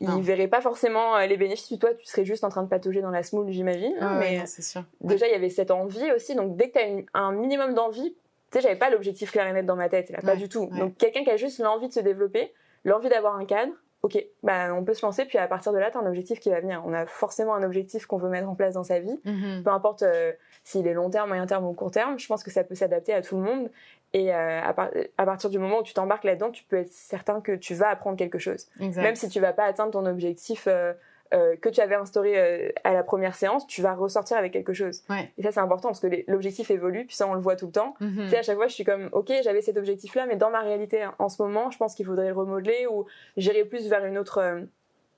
il 0.03 0.09
Non. 0.09 0.19
verrait 0.21 0.47
pas 0.47 0.61
forcément 0.61 1.15
euh, 1.17 1.25
les 1.25 1.37
bénéfices. 1.37 1.79
Toi, 1.79 1.93
tu 1.95 2.05
serais 2.05 2.25
juste 2.25 2.43
en 2.43 2.49
train 2.49 2.63
de 2.63 2.67
patauger 2.69 3.01
dans 3.01 3.09
la 3.09 3.23
smoule, 3.23 3.49
j'imagine. 3.51 3.93
Ouais, 4.01 4.19
mais 4.19 4.45
sûr. 4.45 4.83
déjà, 5.01 5.27
il 5.27 5.31
y 5.31 5.35
avait 5.35 5.49
cette 5.49 5.71
envie 5.71 6.11
aussi. 6.11 6.35
Donc, 6.35 6.55
dès 6.55 6.69
que 6.69 6.79
tu 6.79 7.05
as 7.13 7.19
un 7.19 7.31
minimum 7.31 7.73
d'envie, 7.73 8.13
tu 8.51 8.57
sais, 8.57 8.61
j'avais 8.61 8.75
pas 8.75 8.89
l'objectif 8.89 9.31
clair 9.31 9.47
et 9.47 9.53
net 9.53 9.65
dans 9.65 9.75
ma 9.75 9.89
tête, 9.89 10.09
là, 10.09 10.19
pas 10.21 10.35
du 10.35 10.47
tout. 10.49 10.69
ouais. 10.71 10.79
Donc, 10.79 10.97
quelqu'un 10.97 11.23
qui 11.23 11.31
a 11.31 11.37
juste 11.37 11.59
l'envie 11.59 11.87
de 11.87 11.93
se 11.93 11.99
développer, 12.01 12.53
l'envie 12.85 13.09
d'avoir 13.09 13.35
un 13.35 13.45
cadre, 13.45 13.71
ok, 14.03 14.23
bah, 14.43 14.73
on 14.75 14.83
peut 14.83 14.93
se 14.93 15.05
lancer, 15.05 15.23
puis 15.25 15.37
à 15.37 15.47
partir 15.47 15.71
de 15.71 15.77
là, 15.77 15.89
tu 15.89 15.97
as 15.97 16.01
un 16.01 16.05
objectif 16.05 16.39
qui 16.41 16.49
va 16.49 16.59
venir. 16.59 16.83
On 16.85 16.93
a 16.93 17.05
forcément 17.05 17.55
un 17.55 17.63
objectif 17.63 18.05
qu'on 18.05 18.17
veut 18.17 18.29
mettre 18.29 18.49
en 18.49 18.55
place 18.55 18.73
dans 18.73 18.83
sa 18.83 18.99
vie, 18.99 19.17
Mhm. 19.23 19.63
peu 19.63 19.69
importe 19.71 20.03
euh, 20.03 20.33
s'il 20.65 20.85
est 20.87 20.93
long 20.93 21.09
terme, 21.09 21.29
moyen 21.29 21.45
terme 21.45 21.65
ou 21.65 21.71
court 21.73 21.91
terme, 21.91 22.19
je 22.19 22.27
pense 22.27 22.43
que 22.43 22.51
ça 22.51 22.63
peut 22.65 22.75
s'adapter 22.75 23.13
à 23.13 23.21
tout 23.21 23.37
le 23.37 23.43
monde. 23.43 23.69
Et 24.13 24.31
euh, 24.33 24.61
à, 24.61 24.73
par- 24.73 24.91
à 25.17 25.25
partir 25.25 25.49
du 25.49 25.57
moment 25.57 25.79
où 25.79 25.83
tu 25.83 25.93
t'embarques 25.93 26.23
là-dedans, 26.23 26.51
tu 26.51 26.63
peux 26.63 26.77
être 26.77 26.91
certain 26.91 27.41
que 27.41 27.51
tu 27.53 27.73
vas 27.73 27.89
apprendre 27.89 28.15
quelque 28.17 28.37
chose. 28.37 28.67
Exact. 28.79 29.01
Même 29.01 29.15
si 29.15 29.27
tu 29.27 29.39
vas 29.39 29.53
pas 29.53 29.63
atteindre 29.65 29.91
ton 29.91 30.05
objectif 30.05 30.67
euh, 30.67 30.93
euh, 31.33 31.55
que 31.55 31.67
tu 31.67 31.81
avais 31.81 31.95
instauré 31.95 32.71
à 32.83 32.93
la 32.93 33.01
première 33.01 33.33
séance, 33.33 33.65
tu 33.65 33.81
vas 33.81 33.95
ressortir 33.95 34.37
avec 34.37 34.53
quelque 34.53 34.73
chose. 34.73 35.01
Ouais. 35.09 35.31
Et 35.39 35.41
ça, 35.41 35.51
c'est 35.51 35.59
important 35.61 35.87
parce 35.87 35.99
que 35.99 36.07
l'objectif 36.27 36.69
évolue, 36.69 37.07
puis 37.07 37.15
ça, 37.15 37.27
on 37.27 37.33
le 37.33 37.39
voit 37.39 37.55
tout 37.55 37.65
le 37.65 37.71
temps. 37.71 37.95
Mhm. 38.01 38.25
Tu 38.25 38.29
sais, 38.29 38.37
à 38.37 38.43
chaque 38.43 38.57
fois, 38.57 38.67
je 38.67 38.75
suis 38.75 38.83
comme, 38.83 39.09
ok, 39.13 39.31
j'avais 39.43 39.63
cet 39.63 39.77
objectif-là, 39.77 40.27
mais 40.27 40.35
dans 40.35 40.51
ma 40.51 40.59
réalité, 40.61 41.01
hein, 41.01 41.15
en 41.17 41.29
ce 41.29 41.41
moment, 41.41 41.71
je 41.71 41.79
pense 41.79 41.95
qu'il 41.95 42.05
faudrait 42.05 42.27
le 42.27 42.35
remodeler 42.35 42.85
ou 42.85 43.07
j'irai 43.35 43.65
plus 43.65 43.87
vers 43.89 44.05
une 44.05 44.19
autre, 44.19 44.61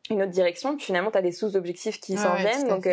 une 0.10 0.22
autre 0.22 0.32
direction. 0.32 0.78
Puis 0.78 0.86
finalement, 0.86 1.12
tu 1.12 1.18
as 1.18 1.22
des 1.22 1.34
sous-objectifs 1.34 2.00
qui 2.00 2.16
s'en 2.16 2.34
ouais, 2.36 2.44
viennent. 2.44 2.70
donc, 2.70 2.88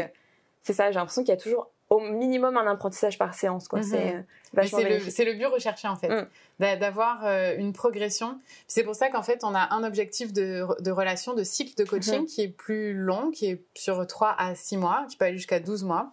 c'est 0.63 0.73
ça, 0.73 0.91
j'ai 0.91 0.99
l'impression 0.99 1.23
qu'il 1.23 1.31
y 1.31 1.37
a 1.37 1.41
toujours 1.41 1.71
au 1.95 2.01
minimum 2.01 2.57
un 2.57 2.67
apprentissage 2.67 3.19
par 3.19 3.35
séance. 3.35 3.69
quoi. 3.69 3.81
Mhm. 3.81 3.85
C'est 3.85 4.15
euh, 4.15 4.21
le, 4.55 5.25
le 5.33 5.33
but 5.39 5.47
recherché 5.47 5.89
en 5.89 5.97
fait, 5.97 6.09
Mm. 6.09 6.27
D'a- 6.59 6.77
d'avoir 6.77 7.25
euh, 7.25 7.57
une 7.57 7.73
progression. 7.73 8.39
C'est 8.67 8.85
pour 8.85 8.95
ça 8.95 9.09
qu'en 9.09 9.23
fait 9.23 9.45
on 9.45 9.55
a 9.55 9.75
un 9.75 9.85
objectif 9.85 10.33
de, 10.33 10.65
de 10.81 10.91
relation, 10.91 11.35
de 11.35 11.43
cycle 11.45 11.75
de 11.77 11.85
coaching 11.89 12.21
Mhm. 12.21 12.27
qui 12.27 12.43
est 12.43 12.49
plus 12.49 12.95
long, 12.95 13.31
qui 13.31 13.47
est 13.47 13.63
sur 13.75 14.07
3 14.07 14.35
à 14.39 14.55
6 14.55 14.77
mois, 14.77 15.07
qui 15.09 15.17
peut 15.17 15.25
aller 15.27 15.37
jusqu'à 15.37 15.61
12 15.61 15.85
mois. 15.85 16.13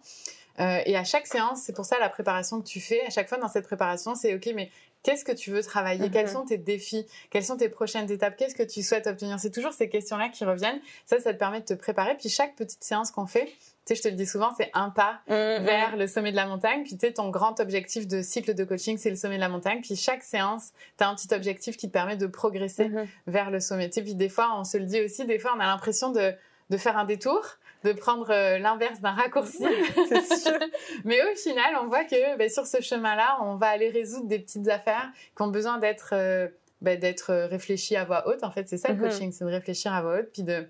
Euh, 0.60 0.80
et 0.86 0.98
à 0.98 1.04
chaque 1.06 1.26
séance, 1.28 1.62
c'est 1.62 1.74
pour 1.74 1.86
ça 1.86 1.98
la 2.00 2.10
préparation 2.10 2.60
que 2.62 2.68
tu 2.68 2.82
fais, 2.82 3.06
à 3.06 3.10
chaque 3.10 3.30
fois 3.30 3.38
dans 3.38 3.48
cette 3.48 3.66
préparation, 3.66 4.16
c'est 4.16 4.34
ok, 4.36 4.50
mais 4.56 4.70
qu'est-ce 5.04 5.24
que 5.24 5.32
tu 5.32 5.52
veux 5.52 5.64
travailler? 5.64 6.06
Mhm. 6.08 6.12
Quels 6.12 6.28
sont 6.30 6.44
tes 6.46 6.58
défis? 6.58 7.06
Quelles 7.30 7.46
sont 7.46 7.56
tes 7.56 7.70
prochaines 7.70 8.12
étapes? 8.12 8.36
Qu'est-ce 8.36 8.56
que 8.56 8.64
tu 8.64 8.84
souhaites 8.84 9.08
obtenir? 9.08 9.40
C'est 9.40 9.52
toujours 9.52 9.72
ces 9.72 9.88
questions-là 9.88 10.28
qui 10.28 10.44
reviennent. 10.44 10.82
Ça, 11.06 11.20
ça 11.22 11.34
te 11.34 11.40
permet 11.40 11.62
de 11.62 11.66
te 11.66 11.74
préparer. 11.76 12.16
Puis 12.18 12.28
chaque 12.28 12.56
petite 12.58 12.84
séance 12.84 13.10
qu'on 13.12 13.26
fait, 13.26 13.48
sais, 13.90 13.96
je 13.96 14.02
te 14.02 14.08
le 14.08 14.16
dis 14.16 14.26
souvent, 14.26 14.50
c'est 14.58 14.72
un 14.74 14.90
pas 14.90 15.20
Mhm. 15.28 15.64
vers 15.66 15.96
le 15.98 16.08
sommet 16.08 16.32
de 16.32 16.36
la 16.36 16.46
montagne. 16.46 16.84
Puis 16.84 16.98
tu 16.98 17.06
sais, 17.08 17.14
ton 17.14 17.30
grand 17.30 17.60
objectif 17.60 18.08
de 18.08 18.22
cycle 18.22 18.54
de 18.56 18.64
coaching, 18.64 18.98
c'est 18.98 19.10
le 19.10 19.16
sommet 19.16 19.36
de 19.36 19.42
la 19.42 19.50
montagne. 19.50 19.82
Puis 19.82 19.96
chaque 19.96 20.24
séance, 20.24 20.72
tu 20.98 21.04
as 21.04 21.10
un 21.10 21.16
petit 21.16 21.34
objectif 21.34 21.78
qui 21.78 21.88
te 21.88 21.94
permet 21.94 22.18
de 22.18 22.28
progresser 22.28 22.90
Mhm. 22.90 23.08
vers 23.28 23.52
le 23.52 23.60
sommet. 23.60 23.88
Tu 23.90 23.96
sais, 23.96 24.02
puis 24.04 24.16
des 24.16 24.30
fois, 24.30 24.50
on 24.58 24.64
se 24.64 24.78
le 24.78 24.86
dit 24.86 25.02
aussi, 25.02 25.26
des 25.26 25.40
fois, 25.40 25.54
on 25.56 25.60
a 25.60 25.66
l'impression 25.66 26.12
de, 26.12 26.34
de 26.70 26.78
faire 26.78 26.98
un 26.98 27.06
détour, 27.06 27.42
de 27.84 27.94
prendre 27.94 28.30
euh, 28.32 28.58
l'inverse 28.60 29.00
d'un 29.02 29.12
raccourci. 29.12 29.58
Sûr. 30.44 30.60
Mais 31.06 31.20
au 31.32 31.36
final, 31.36 31.76
on 31.82 31.88
voit 31.88 32.04
que 32.04 32.38
ben, 32.38 32.50
sur 32.50 32.66
ce 32.68 32.82
chemin-là, 32.82 33.38
on 33.42 33.56
va 33.56 33.68
aller 33.68 33.90
résoudre 33.90 34.28
des 34.28 34.40
petites 34.40 34.68
affaires 34.68 35.10
qui 35.36 35.42
ont 35.42 35.48
besoin 35.48 35.78
d'être 35.80 36.10
euh, 36.14 36.48
ben, 36.82 36.98
d'être 36.98 37.34
réfléchies 37.50 37.96
à 37.98 38.06
voix 38.06 38.26
haute. 38.28 38.44
En 38.44 38.52
fait, 38.52 38.68
c'est 38.70 38.78
ça 38.78 38.90
le 38.90 38.96
Mhm. 38.96 39.10
coaching, 39.10 39.32
c'est 39.34 39.44
de 39.44 39.50
réfléchir 39.50 39.94
à 39.94 40.02
voix 40.02 40.20
haute, 40.20 40.30
puis 40.32 40.44
de 40.44 40.68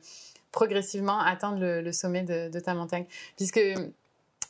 progressivement 0.52 1.20
atteindre 1.20 1.60
le, 1.60 1.82
le 1.82 1.92
sommet 1.92 2.24
de, 2.24 2.50
de 2.50 2.60
ta 2.60 2.74
montagne. 2.74 3.06
Puisque 3.38 3.60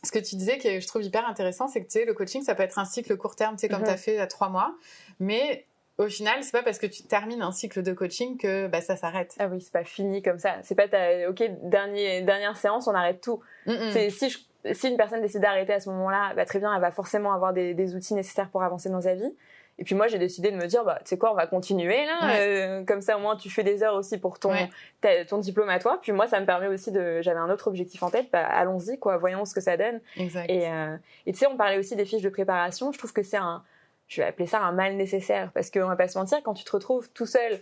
ce 0.04 0.12
que 0.12 0.20
tu 0.20 0.36
disais 0.36 0.58
que 0.58 0.80
je 0.80 0.88
trouve 0.88 1.04
hyper 1.04 1.28
intéressant, 1.28 1.68
c'est 1.68 1.82
que 1.82 1.88
tu 1.88 2.00
sais, 2.00 2.06
le 2.06 2.14
coaching, 2.14 2.42
ça 2.44 2.56
peut 2.56 2.64
être 2.64 2.80
un 2.80 2.86
cycle 2.86 3.18
court 3.18 3.36
terme, 3.36 3.56
tu 3.56 3.62
sais, 3.62 3.68
comme 3.70 3.80
Mhm. 3.82 3.86
tu 3.88 3.92
as 3.92 3.98
fait 3.98 4.18
à 4.20 4.28
trois 4.28 4.50
mois, 4.50 4.74
mais 5.20 5.66
au 5.98 6.08
final, 6.08 6.42
c'est 6.44 6.54
pas 6.54 6.64
parce 6.64 6.80
que 6.80 6.88
tu 6.88 7.04
termines 7.04 7.42
un 7.42 7.52
cycle 7.52 7.84
de 7.84 7.92
coaching 7.92 8.38
que 8.38 8.68
bah, 8.68 8.80
ça 8.80 8.96
s'arrête. 8.96 9.36
Ah 9.40 9.48
oui, 9.48 9.60
c'est 9.60 9.74
pas 9.74 9.84
fini 9.84 10.22
comme 10.22 10.40
ça. 10.40 10.56
C'est 10.64 10.76
pas 10.76 10.88
ta, 10.88 11.30
ok, 11.30 11.44
dernier, 11.64 12.22
dernière 12.22 12.56
séance, 12.56 12.88
on 12.88 12.94
arrête 12.96 13.20
tout. 13.20 13.42
Mm, 13.66 13.72
mm. 13.74 13.92
C'est 13.92 14.10
si, 14.10 14.30
je- 14.30 14.74
si 14.74 14.88
une 14.88 14.96
personne 14.96 15.22
décide 15.22 15.42
d'arrêter 15.42 15.74
à 15.74 15.82
ce 15.82 15.90
moment-là, 15.90 16.34
bah, 16.36 16.46
très 16.46 16.60
bien, 16.60 16.74
elle 16.74 16.80
va 16.80 16.92
forcément 16.92 17.34
avoir 17.34 17.52
des, 17.52 17.74
des 17.74 17.96
outils 17.96 18.14
nécessaires 18.14 18.50
pour 18.50 18.64
avancer 18.64 18.88
dans 18.90 19.02
sa 19.02 19.16
vie. 19.16 19.36
Et 19.80 19.84
puis 19.86 19.96
moi, 19.96 20.08
j'ai 20.08 20.20
décidé 20.20 20.52
de 20.52 20.58
me 20.58 20.68
dire, 20.68 20.84
bah, 20.84 20.98
tu 21.00 21.08
sais 21.10 21.18
quoi, 21.18 21.32
on 21.32 21.36
va 21.36 21.48
continuer 21.48 22.06
là. 22.06 22.28
Ouais. 22.28 22.36
euh, 22.40 22.84
comme 22.86 23.02
ça, 23.02 23.16
au 23.18 23.22
moins, 23.22 23.36
tu 23.38 23.50
fais 23.50 23.64
des 23.64 23.82
heures 23.82 23.96
aussi 23.96 24.18
pour 24.18 24.38
ton, 24.38 24.52
Ouais. 24.52 24.70
ta- 25.02 25.24
ton 25.26 25.38
diplôme 25.38 25.70
à 25.70 25.80
toi. 25.80 26.00
Puis 26.02 26.12
moi, 26.12 26.28
ça 26.28 26.40
me 26.42 26.46
permet 26.46 26.68
aussi 26.68 26.92
de, 26.92 27.22
j'avais 27.22 27.40
un 27.40 27.50
autre 27.50 27.68
objectif 27.70 28.04
en 28.04 28.10
tête. 28.12 28.28
Bah, 28.32 28.46
allons-y, 28.46 29.00
quoi. 29.00 29.18
Voyons 29.18 29.46
ce 29.46 29.54
que 29.56 29.62
ça 29.62 29.78
donne. 29.78 30.02
Exact. 30.18 30.50
Et, 30.50 30.68
euh, 30.68 30.96
et 31.26 31.32
tu 31.32 31.40
sais, 31.40 31.48
on 31.48 31.56
parlait 31.58 31.78
aussi 31.78 31.96
des 31.96 32.04
fiches 32.06 32.22
de 32.22 32.30
préparation. 32.30 32.92
Je 32.92 32.98
trouve 32.98 33.14
que 33.14 33.24
c'est 33.24 33.38
un, 33.38 33.64
je 34.10 34.22
vais 34.22 34.28
appeler 34.28 34.48
ça 34.48 34.60
un 34.60 34.74
mal 34.74 34.96
nécessaire. 34.98 35.50
Parce 35.54 35.72
qu'on 35.72 35.88
va 35.88 35.96
pas 35.96 36.08
se 36.10 36.18
mentir, 36.20 36.40
quand 36.44 36.54
tu 36.54 36.66
te 36.66 36.72
retrouves 36.72 37.10
tout 37.14 37.26
seul, 37.26 37.62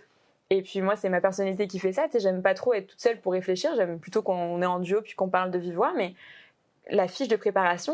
et 0.50 0.62
puis 0.64 0.82
moi, 0.82 0.96
c'est 0.96 1.10
ma 1.10 1.22
personnalité 1.22 1.68
qui 1.68 1.78
fait 1.78 1.92
ça, 1.94 2.06
tu 2.06 2.14
sais, 2.14 2.20
j'aime 2.20 2.42
pas 2.42 2.56
trop 2.56 2.74
être 2.74 2.88
toute 2.88 3.00
seule 3.02 3.20
pour 3.22 3.34
réfléchir. 3.34 3.72
J'aime 3.76 4.00
plutôt 4.00 4.24
qu'on 4.24 4.60
est 4.62 4.66
en 4.66 4.80
duo 4.80 5.02
puis 5.02 5.14
qu'on 5.14 5.30
parle 5.30 5.52
de 5.52 5.60
vive 5.60 5.76
voix. 5.76 5.94
Mais 5.96 6.16
la 6.90 7.08
fiche 7.08 7.28
de 7.28 7.36
préparation, 7.36 7.94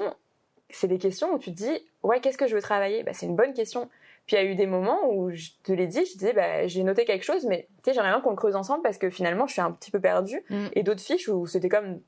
c'est 0.70 0.88
des 0.88 1.00
questions 1.00 1.34
où 1.34 1.40
tu 1.40 1.52
te 1.52 1.58
dis, 1.58 1.86
ouais, 2.04 2.20
qu'est-ce 2.22 2.38
que 2.38 2.48
je 2.48 2.56
veux 2.56 2.62
travailler? 2.62 3.04
Bah, 3.04 3.12
C'est 3.14 3.26
une 3.26 3.36
bonne 3.36 3.54
question. 3.54 3.90
Puis 4.26 4.36
il 4.38 4.40
y 4.40 4.42
a 4.42 4.46
eu 4.50 4.56
des 4.56 4.68
moments 4.68 5.00
où 5.12 5.32
je 5.32 5.50
te 5.64 5.72
l'ai 5.74 5.88
dit, 5.88 6.06
je 6.06 6.14
disais, 6.14 6.32
bah, 6.34 6.66
j'ai 6.68 6.84
noté 6.84 7.04
quelque 7.06 7.24
chose, 7.24 7.46
mais 7.46 7.68
tu 7.84 7.90
sais, 7.90 7.94
j'aimerais 7.94 8.12
bien 8.12 8.22
qu'on 8.22 8.30
le 8.30 8.36
creuse 8.38 8.56
ensemble 8.56 8.82
parce 8.82 8.98
que 8.98 9.10
finalement, 9.10 9.48
je 9.48 9.54
suis 9.54 9.62
un 9.62 9.72
petit 9.72 9.92
peu 9.92 10.00
perdue. 10.00 10.44
Mm. 10.50 10.68
Et 10.74 10.84
d'autres 10.84 11.02
fiches 11.02 11.28
où 11.28 11.46
c'était 11.46 11.68
comme, 11.70 12.00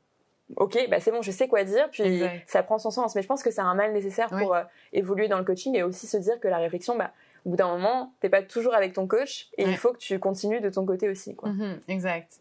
ok, 0.56 0.88
bah, 0.90 1.00
c'est 1.02 1.12
bon, 1.12 1.22
je 1.22 1.32
sais 1.32 1.48
quoi 1.50 1.64
dire, 1.66 1.90
puis 1.92 2.04
Exact. 2.04 2.44
ça 2.48 2.64
prend 2.64 2.78
son 2.78 2.90
sens. 2.92 3.16
Mais 3.16 3.22
je 3.22 3.28
pense 3.28 3.44
que 3.44 3.52
c'est 3.52 3.62
un 3.62 3.74
mal 3.76 3.92
nécessaire 3.92 4.30
Oui. 4.32 4.42
pour 4.42 4.56
euh, 4.56 4.64
évoluer 4.94 5.28
dans 5.28 5.40
le 5.40 5.44
coaching 5.44 5.76
et 5.76 5.84
aussi 5.84 6.08
se 6.08 6.16
dire 6.18 6.40
que 6.40 6.48
la 6.48 6.58
réflexion, 6.60 6.96
bah, 6.98 7.12
au 7.46 7.50
bout 7.50 7.58
d'un 7.58 7.68
moment, 7.68 8.14
t'es 8.22 8.30
pas 8.30 8.42
toujours 8.44 8.74
avec 8.76 8.94
ton 8.94 9.08
coach 9.08 9.50
et 9.58 9.66
Ouais. 9.66 9.72
il 9.72 9.78
faut 9.78 9.92
que 9.92 9.98
tu 9.98 10.18
continues 10.18 10.62
de 10.62 10.70
ton 10.70 10.86
côté 10.86 11.10
aussi. 11.10 11.36
Quoi. 11.36 11.50
Mhm, 11.50 11.82
exact. 11.90 12.32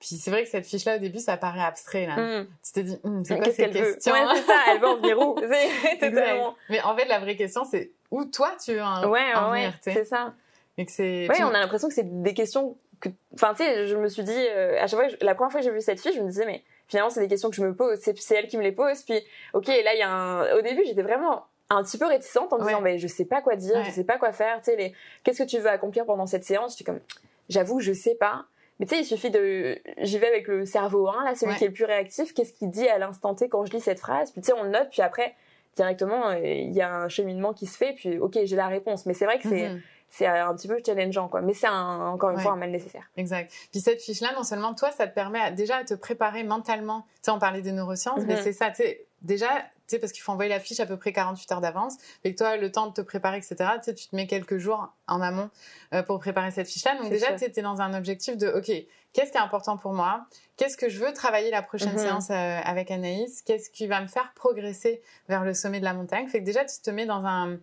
Puis 0.00 0.16
c'est 0.16 0.30
vrai 0.30 0.42
que 0.44 0.48
cette 0.48 0.66
fiche-là, 0.66 0.96
au 0.96 0.98
début, 0.98 1.18
ça 1.18 1.36
paraît 1.36 1.60
abstrait. 1.60 2.06
Là. 2.06 2.16
Mm. 2.42 2.46
Tu 2.64 2.72
te 2.72 2.80
dis, 2.80 2.98
Hum, 3.04 3.22
c'est 3.24 3.36
quoi 3.36 3.44
Qu'est-ce 3.44 3.56
ces 3.56 3.62
qu'elle 3.70 3.72
veut? 3.84 3.92
questions 3.92 4.12
Ouais, 4.14 4.20
c'est 4.34 4.42
ça, 4.42 4.54
elle 4.72 4.80
veut 4.80 4.88
en 4.88 4.96
venir 4.96 5.18
où? 5.20 5.34
Totalement. 6.00 6.54
Mais 6.70 6.80
en 6.82 6.96
fait, 6.96 7.04
la 7.04 7.20
vraie 7.20 7.36
question, 7.36 7.64
c'est 7.64 7.90
où 8.10 8.24
toi 8.24 8.52
tu 8.62 8.74
veux 8.74 8.82
en, 8.82 9.08
Ouais, 9.08 9.34
en 9.34 9.52
ouais, 9.52 9.70
c'est 9.82 10.04
ça. 10.04 10.34
Et 10.78 10.86
que 10.86 10.92
c'est. 10.92 11.28
Ouais, 11.28 11.42
on 11.42 11.48
a 11.54 11.60
l'impression 11.60 11.88
que 11.88 11.94
c'est 11.94 12.22
des 12.22 12.34
questions 12.34 12.76
que. 13.00 13.08
Enfin, 13.34 13.54
tu 13.54 13.62
sais, 13.64 13.86
je 13.86 13.96
me 13.96 14.08
suis 14.08 14.22
dit, 14.24 14.32
euh, 14.36 14.76
à 14.80 14.86
chaque 14.86 14.98
fois, 15.00 15.08
que 15.08 15.24
la 15.24 15.34
première 15.34 15.50
fois 15.52 15.60
que 15.60 15.66
j'ai 15.66 15.72
vu 15.72 15.80
cette 15.80 16.00
fille, 16.00 16.12
je 16.14 16.20
me 16.20 16.28
disais, 16.28 16.46
mais 16.46 16.62
finalement, 16.88 17.10
c'est 17.10 17.20
des 17.20 17.28
questions 17.28 17.50
que 17.50 17.56
je 17.56 17.62
me 17.62 17.74
pose, 17.74 17.98
c'est 18.00 18.34
elle 18.34 18.46
qui 18.48 18.56
me 18.56 18.62
les 18.62 18.72
pose. 18.72 19.02
Puis, 19.02 19.20
ok, 19.54 19.66
là, 19.66 19.94
il 19.94 19.98
y 19.98 20.02
a 20.02 20.10
un. 20.10 20.52
Au 20.56 20.60
début, 20.62 20.82
j'étais 20.86 21.02
vraiment 21.02 21.46
un 21.68 21.82
petit 21.84 21.98
peu 21.98 22.06
réticente 22.06 22.52
en 22.52 22.56
me 22.58 22.62
Ouais. 22.62 22.68
disant, 22.68 22.80
mais 22.80 22.98
je 22.98 23.06
sais 23.06 23.24
pas 23.24 23.40
quoi 23.42 23.56
dire, 23.56 23.76
Ouais. 23.76 23.84
je 23.84 23.90
sais 23.90 24.04
pas 24.04 24.18
quoi 24.18 24.32
faire, 24.32 24.56
tu 24.58 24.70
sais, 24.70 24.76
les... 24.76 24.92
qu'est-ce 25.22 25.42
que 25.42 25.48
tu 25.48 25.58
veux 25.58 25.68
accomplir 25.68 26.04
pendant 26.04 26.26
cette 26.26 26.44
séance? 26.44 26.76
J'étais 26.76 26.90
comme, 26.90 27.00
j'avoue 27.48 27.80
je 27.80 27.92
sais 27.92 28.14
pas. 28.16 28.44
Mais 28.80 28.86
tu 28.86 28.94
sais, 28.94 29.02
il 29.02 29.04
suffit 29.04 29.30
de. 29.30 29.78
J'y 29.98 30.18
vais 30.18 30.26
avec 30.28 30.48
le 30.48 30.64
cerveau 30.64 31.06
1, 31.08 31.24
là, 31.24 31.34
celui 31.34 31.52
Ouais. 31.52 31.58
qui 31.58 31.64
est 31.64 31.68
le 31.68 31.74
plus 31.74 31.84
réactif. 31.84 32.32
Qu'est-ce 32.32 32.52
qu'il 32.54 32.70
dit 32.70 32.88
à 32.88 32.98
l'instant 32.98 33.34
T 33.34 33.48
quand 33.50 33.64
je 33.66 33.72
lis 33.72 33.80
cette 33.80 34.00
phrase? 34.00 34.30
Puis 34.32 34.40
tu 34.40 34.46
sais, 34.46 34.52
on 34.54 34.62
le 34.62 34.70
note, 34.70 34.88
puis 34.90 35.02
après, 35.02 35.34
directement, 35.76 36.28
euh, 36.30 36.38
il 36.42 36.72
y 36.72 36.80
a 36.82 36.94
un 36.94 37.08
cheminement 37.08 37.52
qui 37.52 37.66
se 37.66 37.76
fait, 37.76 37.92
puis 37.94 38.18
ok, 38.18 38.38
j'ai 38.44 38.56
la 38.56 38.68
réponse. 38.68 39.06
Mais 39.06 39.14
c'est 39.14 39.24
vrai 39.24 39.38
que 39.38 39.48
c'est 39.48 39.68
Mhm, 39.70 39.80
c'est 40.12 40.26
un 40.26 40.52
petit 40.56 40.66
peu 40.66 40.78
challengeant, 40.84 41.28
quoi. 41.28 41.40
Mais 41.40 41.54
c'est 41.54 41.68
encore 41.68 42.30
une 42.30 42.36
Ouais. 42.36 42.42
fois 42.42 42.52
un 42.52 42.56
mal 42.56 42.70
nécessaire. 42.72 43.08
Exact. 43.16 43.52
Puis 43.70 43.80
cette 43.80 44.00
fiche-là, 44.02 44.32
non 44.34 44.42
seulement 44.42 44.74
toi, 44.74 44.90
ça 44.90 45.06
te 45.06 45.14
permet 45.14 45.38
à- 45.40 45.50
déjà 45.52 45.76
à 45.76 45.84
te 45.84 45.94
préparer 45.94 46.42
mentalement. 46.42 47.02
Tu 47.02 47.18
sais, 47.22 47.30
on 47.30 47.38
parlait 47.38 47.62
des 47.62 47.70
neurosciences, 47.72 48.24
mais 48.26 48.34
Mhm. 48.34 48.40
c'est 48.42 48.52
ça. 48.52 48.70
Tu 48.70 48.82
sais, 48.82 49.06
déjà, 49.22 49.48
sais, 49.90 49.98
parce 49.98 50.12
qu'il 50.12 50.22
faut 50.22 50.32
envoyer 50.32 50.48
la 50.50 50.60
fiche 50.60 50.80
à 50.80 50.86
peu 50.86 50.96
près 50.96 51.12
48 51.12 51.52
heures 51.52 51.60
d'avance. 51.60 51.94
Et 52.24 52.32
que 52.32 52.38
toi, 52.38 52.56
le 52.56 52.72
temps 52.72 52.86
de 52.86 52.92
te 52.92 53.00
préparer, 53.00 53.36
etc., 53.38 53.56
tu 53.76 53.84
sais, 53.84 53.94
tu 53.94 54.06
te 54.08 54.16
mets 54.16 54.26
quelques 54.26 54.58
jours 54.58 54.88
en 55.06 55.20
amont 55.20 55.50
euh, 55.94 56.02
pour 56.02 56.18
préparer 56.18 56.50
cette 56.50 56.68
fiche-là. 56.68 56.96
Donc 56.96 57.10
déjà, 57.10 57.32
tu 57.34 57.44
es 57.44 57.62
dans 57.62 57.80
un 57.80 57.94
objectif 57.94 58.36
de, 58.36 58.48
OK, 58.48 58.66
qu'est-ce 59.12 59.30
qui 59.32 59.36
est 59.36 59.40
important 59.40 59.76
pour 59.76 59.92
moi? 59.92 60.26
Qu'est-ce 60.56 60.76
que 60.76 60.88
je 60.88 60.98
veux 61.04 61.12
travailler 61.12 61.50
la 61.50 61.62
prochaine 61.62 61.92
Mhm. 61.92 61.98
séance 61.98 62.30
euh, 62.30 62.58
avec 62.64 62.90
Anaïs? 62.90 63.42
Qu'est-ce 63.42 63.70
qui 63.70 63.86
va 63.86 64.00
me 64.00 64.06
faire 64.08 64.32
progresser 64.34 65.02
vers 65.28 65.44
le 65.44 65.54
sommet 65.54 65.80
de 65.80 65.84
la 65.84 65.94
montagne? 65.94 66.28
Fait 66.28 66.40
que 66.40 66.44
déjà, 66.44 66.64
tu 66.64 66.80
te 66.82 66.90
mets 66.90 67.06
dans 67.06 67.24
un 67.26 67.58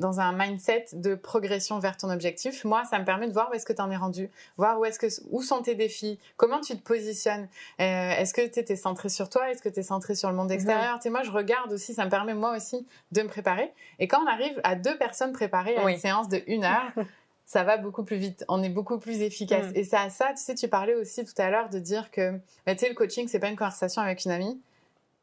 dans 0.00 0.18
un 0.18 0.32
mindset 0.32 0.86
de 0.94 1.14
progression 1.14 1.78
vers 1.78 1.96
ton 1.96 2.10
objectif. 2.10 2.64
Moi, 2.64 2.84
ça 2.84 2.98
me 2.98 3.04
permet 3.04 3.28
de 3.28 3.32
voir 3.32 3.50
où 3.50 3.54
est-ce 3.54 3.66
que 3.66 3.72
tu 3.72 3.82
en 3.82 3.90
es 3.90 3.96
rendu, 3.96 4.30
voir 4.56 4.80
où 4.80 4.84
est-ce 4.84 4.98
que 4.98 5.06
où 5.30 5.42
sont 5.42 5.62
tes 5.62 5.74
défis, 5.74 6.18
comment 6.36 6.60
tu 6.60 6.76
te 6.76 6.82
positionnes. 6.82 7.48
Euh, 7.80 8.10
est-ce 8.10 8.34
que 8.34 8.46
tu 8.46 8.60
es 8.60 8.76
centré 8.76 9.08
sur 9.08 9.28
toi, 9.28 9.50
est-ce 9.50 9.62
que 9.62 9.68
tu 9.68 9.80
es 9.80 9.84
centré 9.84 10.14
sur 10.14 10.30
le 10.30 10.36
monde 10.36 10.50
extérieur? 10.50 10.98
Moi, 11.06 11.22
je 11.22 11.30
regarde 11.30 11.72
aussi, 11.72 11.94
ça 11.94 12.04
me 12.04 12.10
permet 12.10 12.34
moi 12.34 12.56
aussi 12.56 12.86
de 13.12 13.22
me 13.22 13.28
préparer. 13.28 13.72
Et 13.98 14.08
quand 14.08 14.22
on 14.22 14.26
arrive 14.26 14.60
à 14.64 14.74
deux 14.74 14.96
personnes 14.98 15.32
préparées 15.32 15.76
à 15.76 15.88
une 15.88 15.98
séance 15.98 16.28
de 16.28 16.42
une 16.46 16.64
heure, 16.64 16.92
ça 17.44 17.64
va 17.64 17.76
beaucoup 17.76 18.04
plus 18.04 18.16
vite. 18.16 18.44
On 18.48 18.62
est 18.62 18.68
beaucoup 18.68 18.98
plus 18.98 19.22
efficace. 19.22 19.66
Mm. 19.66 19.76
Et 19.76 19.84
c'est 19.84 19.96
à 19.96 20.08
ça, 20.08 20.28
tu 20.30 20.42
sais, 20.42 20.54
tu 20.54 20.68
parlais 20.68 20.94
aussi 20.94 21.24
tout 21.24 21.34
à 21.36 21.50
l'heure 21.50 21.68
de 21.68 21.78
dire 21.78 22.10
que, 22.10 22.32
bah, 22.64 22.74
tu 22.74 22.78
sais, 22.78 22.88
le 22.88 22.94
coaching, 22.94 23.28
c'est 23.28 23.40
pas 23.40 23.48
une 23.48 23.56
conversation 23.56 24.00
avec 24.00 24.24
une 24.24 24.30
amie. 24.30 24.60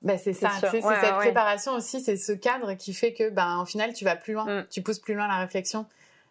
Ben 0.03 0.17
c'est 0.17 0.33
ça, 0.33 0.51
c'est 0.59 0.81
cette 0.81 1.15
préparation 1.15 1.73
aussi, 1.73 2.01
c'est 2.01 2.17
ce 2.17 2.31
cadre 2.31 2.73
qui 2.73 2.93
fait 2.93 3.13
que, 3.13 3.29
ben, 3.29 3.59
au 3.61 3.65
final, 3.65 3.93
tu 3.93 4.05
vas 4.05 4.15
plus 4.15 4.33
loin, 4.33 4.45
mm. 4.45 4.67
tu 4.69 4.81
pousses 4.81 4.99
plus 4.99 5.15
loin 5.15 5.27
la 5.27 5.39
réflexion. 5.39 5.85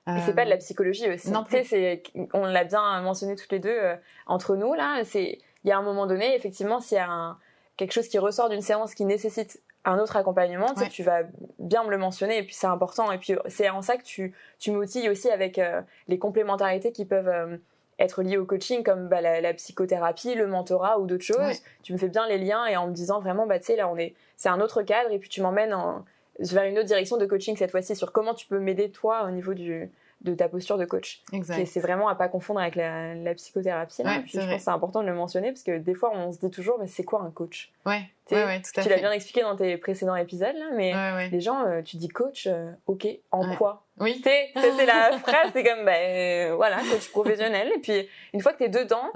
Et 0.08 0.20
c'est 0.24 0.34
pas 0.34 0.44
de 0.44 0.50
la 0.50 0.56
psychologie 0.58 1.10
aussi. 1.10 1.32
Non, 1.32 1.44
c'est, 1.50 2.04
on 2.32 2.46
l'a 2.46 2.62
bien 2.62 3.00
mentionné 3.02 3.34
toutes 3.34 3.50
les 3.50 3.58
deux 3.58 3.76
euh, 3.76 3.96
entre 4.26 4.54
nous 4.54 4.72
là. 4.74 5.02
C'est, 5.04 5.40
il 5.64 5.68
y 5.68 5.72
a 5.72 5.78
un 5.78 5.82
moment 5.82 6.06
donné, 6.06 6.36
effectivement, 6.36 6.80
s'il 6.80 6.98
y 6.98 7.00
a 7.00 7.10
un, 7.10 7.38
quelque 7.76 7.92
chose 7.92 8.06
qui 8.06 8.18
ressort 8.18 8.48
d'une 8.48 8.62
séance 8.62 8.94
qui 8.94 9.04
nécessite 9.04 9.60
un 9.84 9.98
autre 9.98 10.16
accompagnement, 10.16 10.74
tu 10.90 11.02
vas 11.02 11.22
bien 11.58 11.84
me 11.84 11.90
le 11.90 11.98
mentionner 11.98 12.38
et 12.38 12.42
puis 12.42 12.54
c'est 12.54 12.66
important. 12.66 13.10
Et 13.12 13.18
puis 13.18 13.34
c'est 13.46 13.68
en 13.70 13.82
ça 13.82 13.96
que 13.96 14.02
tu, 14.02 14.34
tu 14.58 14.72
m'outilles 14.72 15.08
aussi 15.08 15.30
avec 15.30 15.58
euh, 15.58 15.80
les 16.08 16.18
complémentarités 16.18 16.92
qui 16.92 17.04
peuvent 17.04 17.28
euh, 17.28 17.56
être 17.98 18.22
liées 18.22 18.36
au 18.36 18.44
coaching 18.44 18.82
comme 18.82 19.08
bah, 19.08 19.20
la, 19.20 19.54
psychothérapie, 19.54 20.34
le 20.34 20.46
mentorat 20.46 20.98
ou 20.98 21.06
d'autres 21.06 21.24
choses. 21.24 21.62
Tu 21.82 21.92
me 21.92 21.98
fais 21.98 22.08
bien 22.08 22.26
les 22.28 22.38
liens 22.38 22.66
et 22.66 22.76
en 22.76 22.88
me 22.88 22.92
disant 22.92 23.20
vraiment, 23.20 23.46
bah, 23.46 23.58
tu 23.58 23.66
sais, 23.66 23.76
là, 23.76 23.88
on 23.88 23.96
est, 23.96 24.14
c'est 24.36 24.48
un 24.48 24.60
autre 24.60 24.82
cadre 24.82 25.10
et 25.10 25.18
puis 25.18 25.28
tu 25.28 25.40
m'emmènes 25.40 25.74
vers 26.38 26.64
une 26.64 26.78
autre 26.78 26.86
direction 26.86 27.16
de 27.16 27.26
coaching 27.26 27.56
cette 27.56 27.70
fois-ci 27.70 27.96
sur 27.96 28.12
comment 28.12 28.34
tu 28.34 28.46
peux 28.46 28.58
m'aider 28.58 28.90
toi 28.90 29.24
au 29.24 29.30
niveau 29.30 29.54
du, 29.54 29.90
de 30.22 30.34
ta 30.34 30.48
posture 30.48 30.78
de 30.78 30.84
coach. 30.84 31.22
C'est 31.66 31.80
vraiment 31.80 32.08
à 32.08 32.14
pas 32.14 32.28
confondre 32.28 32.60
avec 32.60 32.74
la, 32.74 33.34
psychothérapie. 33.34 34.02
Puis 34.22 34.32
je 34.34 34.38
pense 34.38 34.56
que 34.56 34.58
c'est 34.58 34.70
important 34.70 35.02
de 35.02 35.06
le 35.06 35.14
mentionner 35.14 35.52
parce 35.52 35.62
que 35.62 35.78
des 35.78 35.94
fois 35.94 36.12
on 36.14 36.32
se 36.32 36.38
dit 36.38 36.50
toujours 36.50 36.78
mais 36.80 36.86
c'est 36.86 37.04
quoi 37.04 37.22
un 37.22 37.30
coach? 37.30 37.72
Ouais. 37.84 38.02
ouais, 38.30 38.62
tout 38.62 38.80
à 38.80 38.82
tu 38.82 38.88
l'as 38.88 38.96
bien 38.96 39.12
expliqué 39.12 39.42
dans 39.42 39.56
tes 39.56 39.76
précédents 39.76 40.16
épisodes 40.16 40.56
là, 40.56 40.70
mais 40.74 41.28
les 41.30 41.40
gens, 41.40 41.66
euh, 41.66 41.82
tu 41.82 41.96
dis 41.96 42.08
coach, 42.08 42.46
euh, 42.46 42.70
ok, 42.86 43.06
en 43.30 43.56
quoi? 43.56 43.84
Oui. 43.98 44.20
C'est 44.22 44.52
la 44.86 45.18
phrase, 45.18 45.50
c'est 45.52 45.64
comme 45.64 45.84
ben 45.84 46.54
voilà 46.54 46.78
coach 46.90 47.10
professionnel 47.10 47.70
et 47.74 47.78
puis 47.78 48.08
une 48.32 48.40
fois 48.40 48.52
que 48.52 48.58
tu 48.58 48.64
es 48.64 48.68
dedans. 48.68 49.10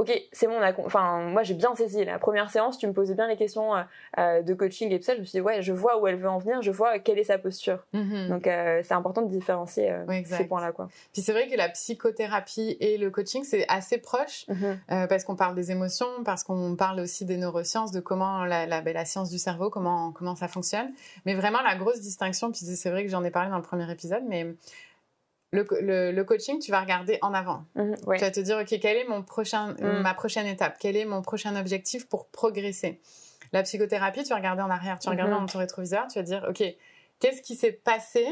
Ok, 0.00 0.12
c'est 0.30 0.46
bon, 0.46 0.60
enfin, 0.84 1.22
moi 1.22 1.42
j'ai 1.42 1.54
bien 1.54 1.74
saisi. 1.74 2.04
La 2.04 2.20
première 2.20 2.50
séance, 2.50 2.78
tu 2.78 2.86
me 2.86 2.92
posais 2.92 3.14
bien 3.14 3.26
les 3.26 3.36
questions 3.36 3.74
euh, 3.74 3.82
euh, 4.18 4.42
de 4.42 4.54
coaching 4.54 4.92
et 4.92 5.00
tout 5.00 5.04
ça. 5.04 5.16
Je 5.16 5.20
me 5.20 5.24
suis 5.24 5.38
dit, 5.38 5.40
ouais, 5.40 5.60
je 5.60 5.72
vois 5.72 6.00
où 6.00 6.06
elle 6.06 6.14
veut 6.14 6.28
en 6.28 6.38
venir, 6.38 6.62
je 6.62 6.70
vois 6.70 7.00
quelle 7.00 7.18
est 7.18 7.24
sa 7.24 7.36
posture. 7.36 7.84
Mm-hmm. 7.92 8.28
Donc 8.28 8.46
euh, 8.46 8.80
c'est 8.84 8.94
important 8.94 9.22
de 9.22 9.28
différencier 9.28 9.92
ces 10.24 10.44
points-là, 10.44 10.70
quoi. 10.70 10.88
Puis 11.12 11.20
c'est 11.20 11.32
vrai 11.32 11.48
que 11.48 11.56
la 11.56 11.68
psychothérapie 11.68 12.76
et 12.78 12.96
le 12.96 13.10
coaching, 13.10 13.42
c'est 13.42 13.66
assez 13.68 13.98
proche 13.98 14.46
mm-hmm. 14.48 15.08
parce 15.08 15.24
qu'on 15.24 15.34
parle 15.34 15.56
des 15.56 15.72
émotions, 15.72 16.22
parce 16.24 16.44
qu'on 16.44 16.76
parle 16.76 17.00
aussi 17.00 17.24
des 17.24 17.36
neurosciences, 17.36 17.90
de 17.90 17.98
comment 17.98 18.44
la, 18.44 18.66
la, 18.66 18.80
ben, 18.82 18.94
la, 18.94 19.04
science 19.04 19.30
du 19.30 19.38
cerveau, 19.38 19.68
comment, 19.68 20.12
comment 20.12 20.36
ça 20.36 20.46
fonctionne. 20.46 20.92
Mais 21.26 21.34
vraiment, 21.34 21.60
la 21.62 21.74
grosse 21.74 22.00
distinction, 22.00 22.52
puis 22.52 22.60
c'est 22.60 22.90
vrai 22.90 23.04
que 23.04 23.10
j'en 23.10 23.24
ai 23.24 23.32
parlé 23.32 23.50
dans 23.50 23.56
le 23.56 23.62
premier 23.62 23.90
épisode, 23.90 24.22
mais 24.28 24.46
le, 25.52 26.12
le, 26.12 26.24
coaching, 26.24 26.58
tu 26.58 26.70
vas 26.70 26.80
regarder 26.80 27.18
en 27.22 27.32
avant. 27.32 27.64
Mhm, 27.74 27.96
tu 27.96 28.20
vas 28.20 28.30
te 28.30 28.40
dire, 28.40 28.58
OK, 28.58 28.78
quelle 28.80 28.96
est 28.96 29.08
mon 29.08 29.22
prochain, 29.22 29.74
mhm. 29.80 30.02
ma 30.02 30.14
prochaine 30.14 30.46
étape? 30.46 30.76
Quel 30.78 30.96
est 30.96 31.04
mon 31.04 31.22
prochain 31.22 31.56
objectif 31.56 32.08
pour 32.08 32.26
progresser? 32.28 33.00
La 33.52 33.62
psychothérapie, 33.62 34.24
tu 34.24 34.28
vas 34.30 34.36
regarder 34.36 34.62
en 34.62 34.70
arrière, 34.70 34.98
tu 34.98 35.06
vas 35.06 35.12
regarder 35.12 35.32
mhm. 35.32 35.40
dans 35.40 35.46
ton 35.46 35.58
rétroviseur, 35.58 36.06
tu 36.08 36.18
vas 36.18 36.22
dire, 36.22 36.46
OK, 36.48 36.62
qu'est-ce 37.18 37.40
qui 37.40 37.54
s'est 37.54 37.72
passé 37.72 38.26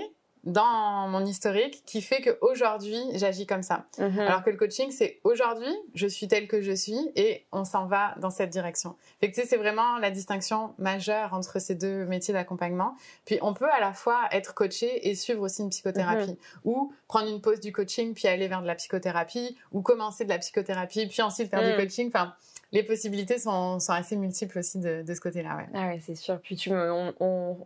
dans 0.46 1.08
mon 1.08 1.26
historique 1.26 1.82
qui 1.84 2.00
fait 2.00 2.22
qu'aujourd'hui, 2.22 3.00
j'agis 3.14 3.46
comme 3.46 3.62
ça. 3.62 3.84
Mhm. 3.98 4.20
Alors 4.20 4.44
que 4.44 4.50
le 4.50 4.56
coaching, 4.56 4.92
c'est 4.92 5.20
aujourd'hui, 5.24 5.74
je 5.94 6.06
suis 6.06 6.28
telle 6.28 6.46
que 6.46 6.62
je 6.62 6.70
suis 6.70 7.10
et 7.16 7.44
on 7.50 7.64
s'en 7.64 7.86
va 7.86 8.14
dans 8.20 8.30
cette 8.30 8.50
direction. 8.50 8.94
Fait 9.20 9.28
que, 9.28 9.34
tu 9.34 9.42
sais, 9.42 9.46
c'est 9.46 9.56
vraiment 9.56 9.98
la 9.98 10.12
distinction 10.12 10.72
majeure 10.78 11.34
entre 11.34 11.58
ces 11.58 11.74
deux 11.74 12.06
métiers 12.06 12.32
d'accompagnement. 12.32 12.94
Puis 13.24 13.38
on 13.42 13.54
peut 13.54 13.70
à 13.70 13.80
la 13.80 13.92
fois 13.92 14.20
être 14.30 14.54
coaché 14.54 15.08
et 15.08 15.16
suivre 15.16 15.42
aussi 15.42 15.62
une 15.62 15.70
psychothérapie 15.70 16.30
mhm. 16.30 16.36
ou 16.64 16.92
prendre 17.08 17.28
une 17.28 17.40
pause 17.40 17.58
du 17.58 17.72
coaching 17.72 18.14
puis 18.14 18.28
aller 18.28 18.46
vers 18.46 18.62
de 18.62 18.68
la 18.68 18.76
psychothérapie 18.76 19.56
ou 19.72 19.82
commencer 19.82 20.24
de 20.24 20.30
la 20.30 20.38
psychothérapie 20.38 21.08
puis 21.08 21.22
ensuite 21.22 21.50
faire 21.50 21.64
du 21.64 21.72
mhm. 21.72 21.76
coaching. 21.76 22.08
Enfin, 22.14 22.34
les 22.72 22.82
possibilités 22.82 23.38
sont, 23.38 23.78
sont, 23.78 23.92
assez 23.92 24.16
multiples 24.16 24.58
aussi 24.58 24.78
de, 24.78 25.02
de 25.02 25.14
ce 25.14 25.20
côté-là. 25.20 25.56
Ouais. 25.56 25.66
Ah 25.74 25.88
ouais, 25.88 26.00
c'est 26.02 26.14
sûr. 26.14 26.40
Puis 26.40 26.56
tu 26.56 26.70
on, 26.72 27.14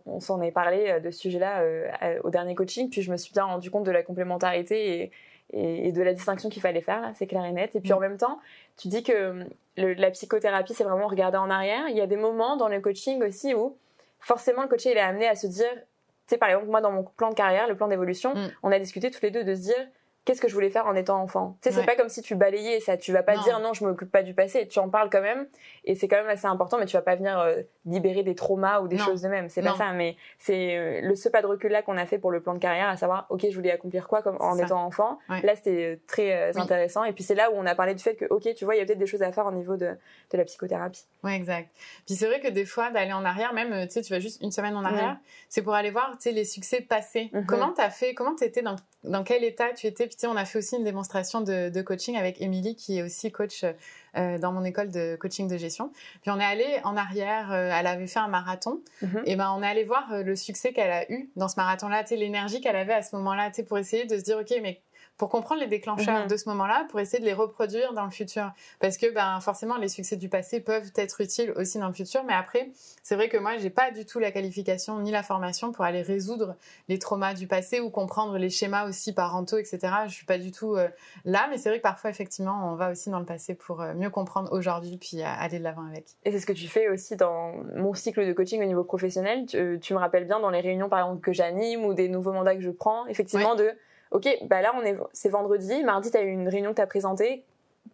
on, 0.05 0.19
s'en 0.19 0.41
est 0.41 0.51
parlé 0.51 0.89
euh, 0.89 0.99
de 0.99 1.09
ce 1.11 1.19
sujet-là 1.19 1.61
euh, 1.61 2.19
au 2.23 2.29
dernier 2.29 2.55
coaching, 2.55 2.89
puis 2.89 3.01
je 3.01 3.11
me 3.11 3.17
suis 3.17 3.33
bien 3.33 3.43
rendu 3.43 3.71
compte 3.71 3.85
de 3.85 3.91
la 3.91 4.03
complémentarité 4.03 5.11
et, 5.53 5.87
et, 5.87 5.91
de 5.91 6.01
la 6.01 6.13
distinction 6.13 6.49
qu'il 6.49 6.61
fallait 6.61 6.81
faire, 6.81 7.01
là, 7.01 7.11
c'est 7.15 7.27
clair 7.27 7.43
et 7.45 7.51
net. 7.51 7.75
Et 7.75 7.81
puis 7.81 7.91
mm. 7.91 7.95
en 7.95 7.99
même 7.99 8.17
temps, 8.17 8.39
tu 8.77 8.87
dis 8.87 9.03
que 9.03 9.45
la 9.77 10.11
psychothérapie, 10.11 10.73
c'est 10.73 10.83
vraiment 10.83 11.07
regarder 11.07 11.37
en 11.37 11.49
arrière. 11.49 11.87
Il 11.89 11.97
y 11.97 12.01
a 12.01 12.07
des 12.07 12.17
moments 12.17 12.55
dans 12.55 12.67
le 12.67 12.79
coaching 12.79 13.23
aussi 13.23 13.53
où 13.53 13.75
forcément 14.19 14.61
le 14.61 14.67
coaché 14.67 14.91
il 14.91 14.97
est 14.97 15.01
amené 15.01 15.27
à 15.27 15.35
se 15.35 15.47
dire, 15.47 15.71
tu 15.73 15.81
sais, 16.27 16.37
par 16.37 16.49
exemple, 16.49 16.67
moi 16.67 16.81
dans 16.81 16.91
mon 16.91 17.03
plan 17.03 17.29
de 17.29 17.35
carrière, 17.35 17.67
le 17.67 17.75
plan 17.75 17.87
d'évolution, 17.87 18.35
mm. 18.35 18.51
on 18.63 18.71
a 18.71 18.79
discuté 18.79 19.09
tous 19.09 19.21
les 19.23 19.31
deux 19.31 19.43
de 19.43 19.55
se 19.55 19.61
dire, 19.61 19.87
qu'est-ce 20.25 20.41
que 20.41 20.47
je 20.47 20.53
voulais 20.53 20.69
faire 20.69 20.85
en 20.85 20.95
étant 20.95 21.21
enfant. 21.21 21.57
Tu 21.61 21.69
sais, 21.69 21.75
c'est 21.75 21.85
pas 21.85 21.95
comme 21.95 22.09
si 22.09 22.21
tu 22.21 22.35
balayais 22.35 22.79
ça. 22.79 22.97
Tu 22.97 23.11
vas 23.11 23.23
pas 23.23 23.37
dire 23.37 23.59
non, 23.59 23.73
je 23.73 23.83
m'occupe 23.83 24.11
pas 24.11 24.23
du 24.23 24.33
passé. 24.33 24.67
Tu 24.67 24.79
en 24.79 24.89
parles 24.89 25.09
quand 25.09 25.21
même, 25.21 25.47
et 25.83 25.95
c'est 25.95 26.07
quand 26.07 26.17
même 26.17 26.29
assez 26.29 26.45
important. 26.45 26.77
Mais 26.77 26.85
tu 26.85 26.95
vas 26.95 27.01
pas 27.01 27.15
venir 27.15 27.39
euh, 27.39 27.61
libérer 27.85 28.23
des 28.23 28.35
traumas 28.35 28.81
ou 28.81 28.87
des 28.87 28.97
choses 28.97 29.21
de 29.21 29.29
même. 29.29 29.49
C'est 29.49 29.61
pas 29.61 29.75
ça. 29.75 29.91
Mais 29.93 30.15
c'est 30.37 30.77
euh, 30.77 31.01
le 31.01 31.15
ce 31.15 31.29
pas 31.29 31.41
de 31.41 31.47
recul 31.47 31.71
là 31.71 31.81
qu'on 31.81 31.97
a 31.97 32.05
fait 32.05 32.17
pour 32.17 32.31
le 32.31 32.41
plan 32.41 32.53
de 32.53 32.59
carrière, 32.59 32.87
à 32.87 32.97
savoir, 32.97 33.25
ok, 33.29 33.45
je 33.49 33.55
voulais 33.55 33.71
accomplir 33.71 34.07
quoi 34.07 34.21
comme 34.21 34.37
en 34.39 34.57
étant 34.57 34.83
enfant. 34.83 35.17
Là, 35.29 35.55
c'était 35.55 35.93
euh, 35.93 35.95
très 36.07 36.57
intéressant. 36.57 37.03
Et 37.03 37.13
puis 37.13 37.23
c'est 37.23 37.35
là 37.35 37.51
où 37.51 37.55
on 37.55 37.65
a 37.65 37.75
parlé 37.75 37.95
du 37.95 38.03
fait 38.03 38.15
que, 38.15 38.25
ok, 38.25 38.53
tu 38.55 38.65
vois, 38.65 38.75
il 38.75 38.79
y 38.79 38.81
a 38.81 38.85
peut-être 38.85 38.99
des 38.99 39.07
choses 39.07 39.23
à 39.23 39.31
faire 39.31 39.45
au 39.45 39.51
niveau 39.51 39.75
de, 39.75 39.97
de 40.31 40.37
la 40.37 40.45
psychothérapie. 40.45 41.05
Ouais, 41.23 41.35
exact. 41.35 41.69
Puis 42.05 42.15
c'est 42.15 42.27
vrai 42.27 42.39
que 42.39 42.47
des 42.47 42.65
fois, 42.65 42.91
d'aller 42.91 43.13
en 43.13 43.25
arrière, 43.25 43.53
même, 43.53 43.87
tu 43.87 43.93
sais, 43.93 44.01
tu 44.01 44.13
vas 44.13 44.19
juste 44.19 44.41
une 44.41 44.51
semaine 44.51 44.75
en 44.75 44.83
arrière, 44.83 45.17
c'est 45.49 45.61
pour 45.61 45.73
aller 45.73 45.91
voir, 45.91 46.11
tu 46.13 46.23
sais, 46.23 46.31
les 46.31 46.45
succès 46.45 46.81
passés. 46.81 47.29
Mm-hmm. 47.33 47.45
Comment 47.45 47.71
t'as 47.71 47.89
fait 47.89 48.13
Comment 48.13 48.35
t'étais 48.35 48.61
dans 48.61 48.75
dans 49.03 49.23
quel 49.23 49.43
état 49.43 49.73
tu 49.73 49.87
étais 49.87 50.07
Puis 50.11 50.17
tu 50.17 50.21
sais, 50.23 50.27
on 50.27 50.35
a 50.35 50.43
fait 50.43 50.59
aussi 50.59 50.75
une 50.75 50.83
démonstration 50.83 51.39
de, 51.39 51.81
coaching 51.83 52.17
avec 52.17 52.41
Émilie, 52.41 52.75
qui 52.75 52.97
est 52.97 53.01
aussi 53.01 53.31
coach 53.31 53.63
euh, 54.17 54.37
dans 54.37 54.51
mon 54.51 54.65
école 54.65 54.91
de 54.91 55.15
coaching 55.15 55.47
de 55.47 55.55
gestion. 55.55 55.89
Puis 56.21 56.29
on 56.31 56.37
est 56.37 56.43
allé 56.43 56.65
en 56.83 56.97
arrière, 56.97 57.49
euh, 57.53 57.71
elle 57.73 57.87
avait 57.87 58.07
fait 58.07 58.19
un 58.19 58.27
marathon, 58.27 58.81
mhm. 59.01 59.21
et 59.25 59.37
ben 59.37 59.55
on 59.57 59.63
est 59.63 59.67
allé 59.67 59.85
voir 59.85 60.11
euh, 60.11 60.21
le 60.21 60.35
succès 60.35 60.73
qu'elle 60.73 60.91
a 60.91 61.09
eu 61.09 61.29
dans 61.37 61.47
ce 61.47 61.55
marathon-là, 61.55 62.03
tu 62.03 62.09
sais, 62.09 62.15
l'énergie 62.17 62.59
qu'elle 62.59 62.75
avait 62.75 62.91
à 62.93 63.03
ce 63.03 63.15
moment-là, 63.15 63.51
tu 63.51 63.55
sais, 63.55 63.63
pour 63.63 63.77
essayer 63.77 64.03
de 64.03 64.17
se 64.17 64.23
dire, 64.23 64.37
ok, 64.37 64.53
mais 64.61 64.81
pour 65.21 65.29
comprendre 65.29 65.61
les 65.61 65.67
déclencheurs 65.67 66.23
mhm. 66.23 66.29
de 66.29 66.35
ce 66.35 66.49
moment-là, 66.49 66.87
pour 66.89 66.99
essayer 66.99 67.19
de 67.19 67.25
les 67.25 67.33
reproduire 67.35 67.93
dans 67.93 68.05
le 68.05 68.09
futur. 68.09 68.53
Parce 68.79 68.97
que 68.97 69.13
ben 69.13 69.39
forcément 69.39 69.77
les 69.77 69.87
succès 69.87 70.15
du 70.15 70.29
passé 70.29 70.61
peuvent 70.61 70.91
être 70.95 71.21
utiles 71.21 71.53
aussi 71.57 71.77
dans 71.77 71.89
le 71.89 71.93
futur, 71.93 72.23
mais 72.23 72.33
après 72.33 72.71
c'est 73.03 73.13
vrai 73.13 73.29
que 73.29 73.37
moi 73.37 73.55
j'ai 73.59 73.69
pas 73.69 73.91
du 73.91 74.03
tout 74.03 74.17
la 74.17 74.31
qualification 74.31 74.97
ni 74.97 75.11
la 75.11 75.21
formation 75.21 75.71
pour 75.71 75.85
aller 75.85 76.01
résoudre 76.01 76.55
les 76.89 76.97
traumas 76.97 77.35
du 77.35 77.45
passé 77.45 77.79
ou 77.79 77.91
comprendre 77.91 78.35
les 78.39 78.49
schémas 78.49 78.89
aussi 78.89 79.13
parentaux, 79.13 79.59
etc. 79.59 79.79
Je 80.07 80.13
suis 80.13 80.25
pas 80.25 80.39
du 80.39 80.51
tout 80.51 80.75
euh, 80.75 80.89
là, 81.23 81.45
mais 81.51 81.59
c'est 81.59 81.69
vrai 81.69 81.77
que 81.77 81.83
parfois 81.83 82.09
effectivement 82.09 82.71
on 82.71 82.73
va 82.73 82.89
aussi 82.89 83.11
dans 83.11 83.19
le 83.19 83.25
passé 83.25 83.53
pour 83.53 83.81
euh, 83.81 83.93
mieux 83.93 84.09
comprendre 84.09 84.51
aujourd'hui 84.51 84.97
puis 84.97 85.21
euh, 85.21 85.25
aller 85.27 85.59
de 85.59 85.63
l'avant 85.63 85.85
avec. 85.85 86.05
Et 86.25 86.31
c'est 86.31 86.39
ce 86.39 86.47
que 86.47 86.53
tu 86.53 86.67
fais 86.67 86.89
aussi 86.89 87.15
dans 87.15 87.53
mon 87.75 87.93
cycle 87.93 88.25
de 88.25 88.33
coaching 88.33 88.59
au 88.63 88.65
niveau 88.65 88.83
professionnel. 88.83 89.45
Tu, 89.45 89.77
tu 89.83 89.93
me 89.93 89.99
rappelles 89.99 90.25
bien 90.25 90.39
dans 90.39 90.49
les 90.49 90.61
réunions 90.61 90.89
par 90.89 90.97
exemple 90.97 91.21
que 91.21 91.31
j'anime 91.31 91.85
ou 91.85 91.93
des 91.93 92.09
nouveaux 92.09 92.33
mandats 92.33 92.55
que 92.55 92.61
je 92.61 92.71
prends, 92.71 93.05
effectivement 93.05 93.53
de 93.53 93.71
ok, 94.11 94.27
bah 94.43 94.61
là 94.61 94.73
on 94.75 94.83
est, 94.83 94.97
c'est 95.13 95.29
vendredi, 95.29 95.83
mardi 95.83 96.11
tu 96.11 96.17
as 96.17 96.21
eu 96.21 96.29
une 96.29 96.47
réunion 96.47 96.71
que 96.71 96.77
tu 96.77 96.81
as 96.81 96.87
présentée, 96.87 97.43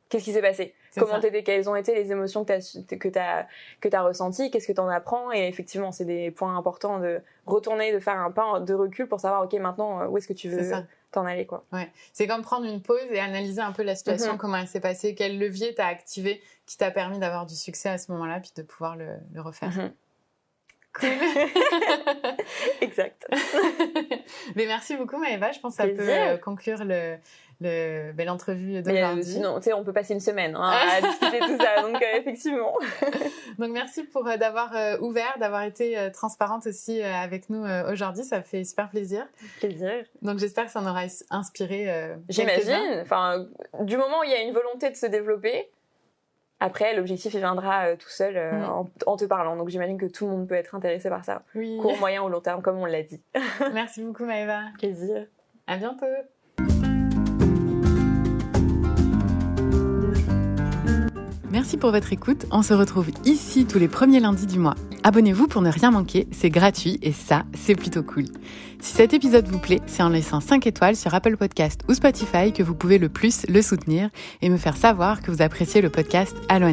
qu'est-ce 0.09 0.25
qui 0.25 0.33
s'est 0.33 0.41
passé? 0.41 0.73
Comment 0.97 1.19
t'étais 1.19 1.43
Quelles 1.43 1.69
ont 1.69 1.75
été 1.75 1.93
les 1.93 2.11
émotions 2.11 2.43
que 2.43 2.85
tu 2.87 2.97
que 2.97 3.07
t'as 3.07 3.45
que 3.81 3.87
t'as 3.87 4.01
ressenties? 4.01 4.49
Qu'est-ce 4.49 4.67
que 4.67 4.73
tu 4.73 4.79
en 4.79 4.89
apprends? 4.89 5.31
Et 5.31 5.47
effectivement, 5.47 5.91
c'est 5.91 6.05
des 6.05 6.31
points 6.31 6.57
importants 6.57 6.99
de 6.99 7.21
retourner, 7.45 7.93
de 7.93 7.99
faire 7.99 8.17
un 8.17 8.31
pas 8.31 8.59
de 8.59 8.73
recul 8.73 9.07
pour 9.07 9.19
savoir 9.19 9.43
ok 9.43 9.53
maintenant 9.53 10.01
euh, 10.01 10.07
où 10.07 10.17
est-ce 10.17 10.27
que 10.27 10.33
tu 10.33 10.49
veux 10.49 10.71
t'en 11.11 11.25
aller 11.25 11.45
quoi. 11.45 11.63
Ouais, 11.71 11.89
c'est 12.11 12.27
comme 12.27 12.41
prendre 12.41 12.65
une 12.65 12.81
pause 12.81 12.99
et 13.11 13.19
analyser 13.19 13.61
un 13.61 13.71
peu 13.71 13.83
la 13.83 13.95
situation, 13.95 14.33
mm-hmm. 14.33 14.37
comment 14.37 14.57
elle 14.57 14.67
s'est 14.67 14.81
passée, 14.81 15.15
quel 15.15 15.39
levier 15.39 15.73
t'as 15.73 15.87
activé 15.87 16.41
qui 16.65 16.77
t'a 16.77 16.91
permis 16.91 17.17
d'avoir 17.17 17.45
du 17.45 17.55
succès 17.55 17.87
à 17.89 17.97
ce 17.97 18.11
moment-là, 18.11 18.41
puis 18.41 18.51
de 18.57 18.61
pouvoir 18.61 18.97
le, 18.97 19.15
refaire. 19.37 19.91
Exact. 22.81 23.27
Mais 24.55 24.65
merci 24.65 24.95
beaucoup 24.95 25.17
Maëva, 25.17 25.51
je 25.51 25.59
pense 25.59 25.75
que 25.75 25.83
ça 25.83 25.87
peut 25.87 26.09
euh, 26.09 26.37
conclure 26.37 26.83
le, 26.83 27.17
le 27.61 28.11
belle 28.13 28.29
entrevue 28.29 28.81
d'aujourd'hui. 28.81 29.23
sinon, 29.23 29.57
tu 29.57 29.63
sais, 29.63 29.73
on 29.73 29.83
peut 29.83 29.93
passer 29.93 30.13
une 30.13 30.19
semaine 30.19 30.55
hein, 30.55 30.71
à 30.97 31.01
discuter 31.01 31.39
tout 31.39 31.57
ça, 31.57 31.81
donc 31.81 32.01
euh, 32.01 32.17
effectivement. 32.19 32.73
donc 33.59 33.71
merci 33.71 34.03
pour 34.03 34.27
euh, 34.27 34.37
d'avoir 34.37 34.73
ouvert, 35.01 35.37
d'avoir 35.39 35.63
été 35.63 36.09
transparente 36.13 36.67
aussi 36.67 37.01
avec 37.01 37.49
nous 37.49 37.65
aujourd'hui, 37.91 38.23
ça 38.23 38.41
fait 38.41 38.63
super 38.63 38.89
plaisir. 38.89 39.27
Plaisir. 39.59 40.05
Donc 40.21 40.39
j'espère 40.39 40.65
que 40.65 40.71
ça 40.71 40.81
en 40.81 40.87
aura 40.87 41.03
inspiré. 41.29 42.15
J'imagine. 42.29 43.01
Enfin, 43.01 43.45
du 43.81 43.97
moment 43.97 44.19
où 44.21 44.23
il 44.23 44.31
y 44.31 44.35
a 44.35 44.41
une 44.41 44.53
volonté 44.53 44.89
de 44.89 44.95
se 44.95 45.05
développer, 45.05 45.69
Après, 46.59 46.95
l'objectif, 46.95 47.33
il 47.33 47.39
viendra 47.39 47.95
tout 47.97 48.09
seul 48.09 48.35
Mm. 48.35 48.63
en, 48.65 48.89
en 49.05 49.15
te 49.17 49.25
parlant. 49.25 49.55
Donc 49.55 49.69
j'imagine 49.69 49.97
que 49.97 50.05
tout 50.07 50.25
le 50.25 50.31
monde 50.31 50.47
peut 50.47 50.55
être 50.55 50.73
intéressé 50.75 51.09
par 51.09 51.23
ça. 51.23 51.43
Oui. 51.55 51.77
Court, 51.81 51.97
moyen 51.99 52.23
ou 52.23 52.29
long 52.29 52.41
terme, 52.41 52.61
comme 52.61 52.77
on 52.77 52.85
l'a 52.85 53.03
dit. 53.03 53.21
Merci 53.73 54.01
beaucoup 54.03 54.25
Maëva. 54.25 54.61
Plaisir. 54.79 55.27
À 55.67 55.77
bientôt. 55.77 56.05
Merci 61.57 61.77
pour 61.77 61.89
votre 61.89 62.13
écoute. 62.13 62.45
On 62.51 62.61
se 62.61 62.75
retrouve 62.75 63.09
ici 63.25 63.65
tous 63.65 63.79
les 63.79 63.87
premiers 63.87 64.19
lundis 64.19 64.45
du 64.45 64.59
mois. 64.59 64.75
Abonnez-vous 65.01 65.47
pour 65.47 65.63
ne 65.63 65.71
rien 65.71 65.89
manquer, 65.89 66.27
c'est 66.31 66.51
gratuit 66.51 66.99
et 67.01 67.11
ça, 67.11 67.45
c'est 67.55 67.73
plutôt 67.73 68.03
cool. 68.03 68.25
Si 68.79 68.93
cet 68.93 69.15
épisode 69.15 69.47
vous 69.47 69.57
plaît, 69.57 69.79
c'est 69.87 70.03
en 70.03 70.09
laissant 70.09 70.39
5 70.39 70.67
étoiles 70.67 70.95
sur 70.95 71.15
Apple 71.15 71.35
Podcast 71.35 71.81
ou 71.89 71.95
Spotify 71.95 72.53
que 72.53 72.61
vous 72.61 72.75
pouvez 72.75 72.99
le 72.99 73.09
plus 73.09 73.43
le 73.49 73.63
soutenir 73.63 74.11
et 74.43 74.49
me 74.49 74.57
faire 74.57 74.77
savoir 74.77 75.23
que 75.23 75.31
vous 75.31 75.41
appréciez 75.41 75.81
le 75.81 75.89
podcast 75.89 76.35
Allo. 76.47 76.67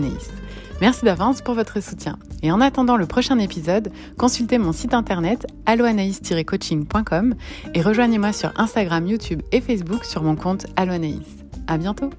Merci 0.83 1.07
d'avance 1.07 1.41
pour 1.41 1.55
votre 1.55 1.83
soutien. 1.83 2.19
Et 2.43 2.53
en 2.53 2.61
attendant 2.61 2.99
le 2.99 3.07
prochain 3.07 3.39
épisode, 3.39 3.91
consultez 4.19 4.59
mon 4.59 4.73
site 4.73 4.93
internet 4.93 5.47
alloanaïs-coaching.com 5.65 7.35
et 7.73 7.81
rejoignez-moi 7.81 8.35
sur 8.35 8.53
Instagram, 8.61 9.07
YouTube 9.07 9.41
et 9.51 9.63
Facebook 9.63 10.05
sur 10.05 10.23
mon 10.23 10.37
compte 10.37 10.67
Allo 10.77 10.93
Anaïs. 10.93 11.23
À 11.69 11.79
bientôt! 11.79 12.11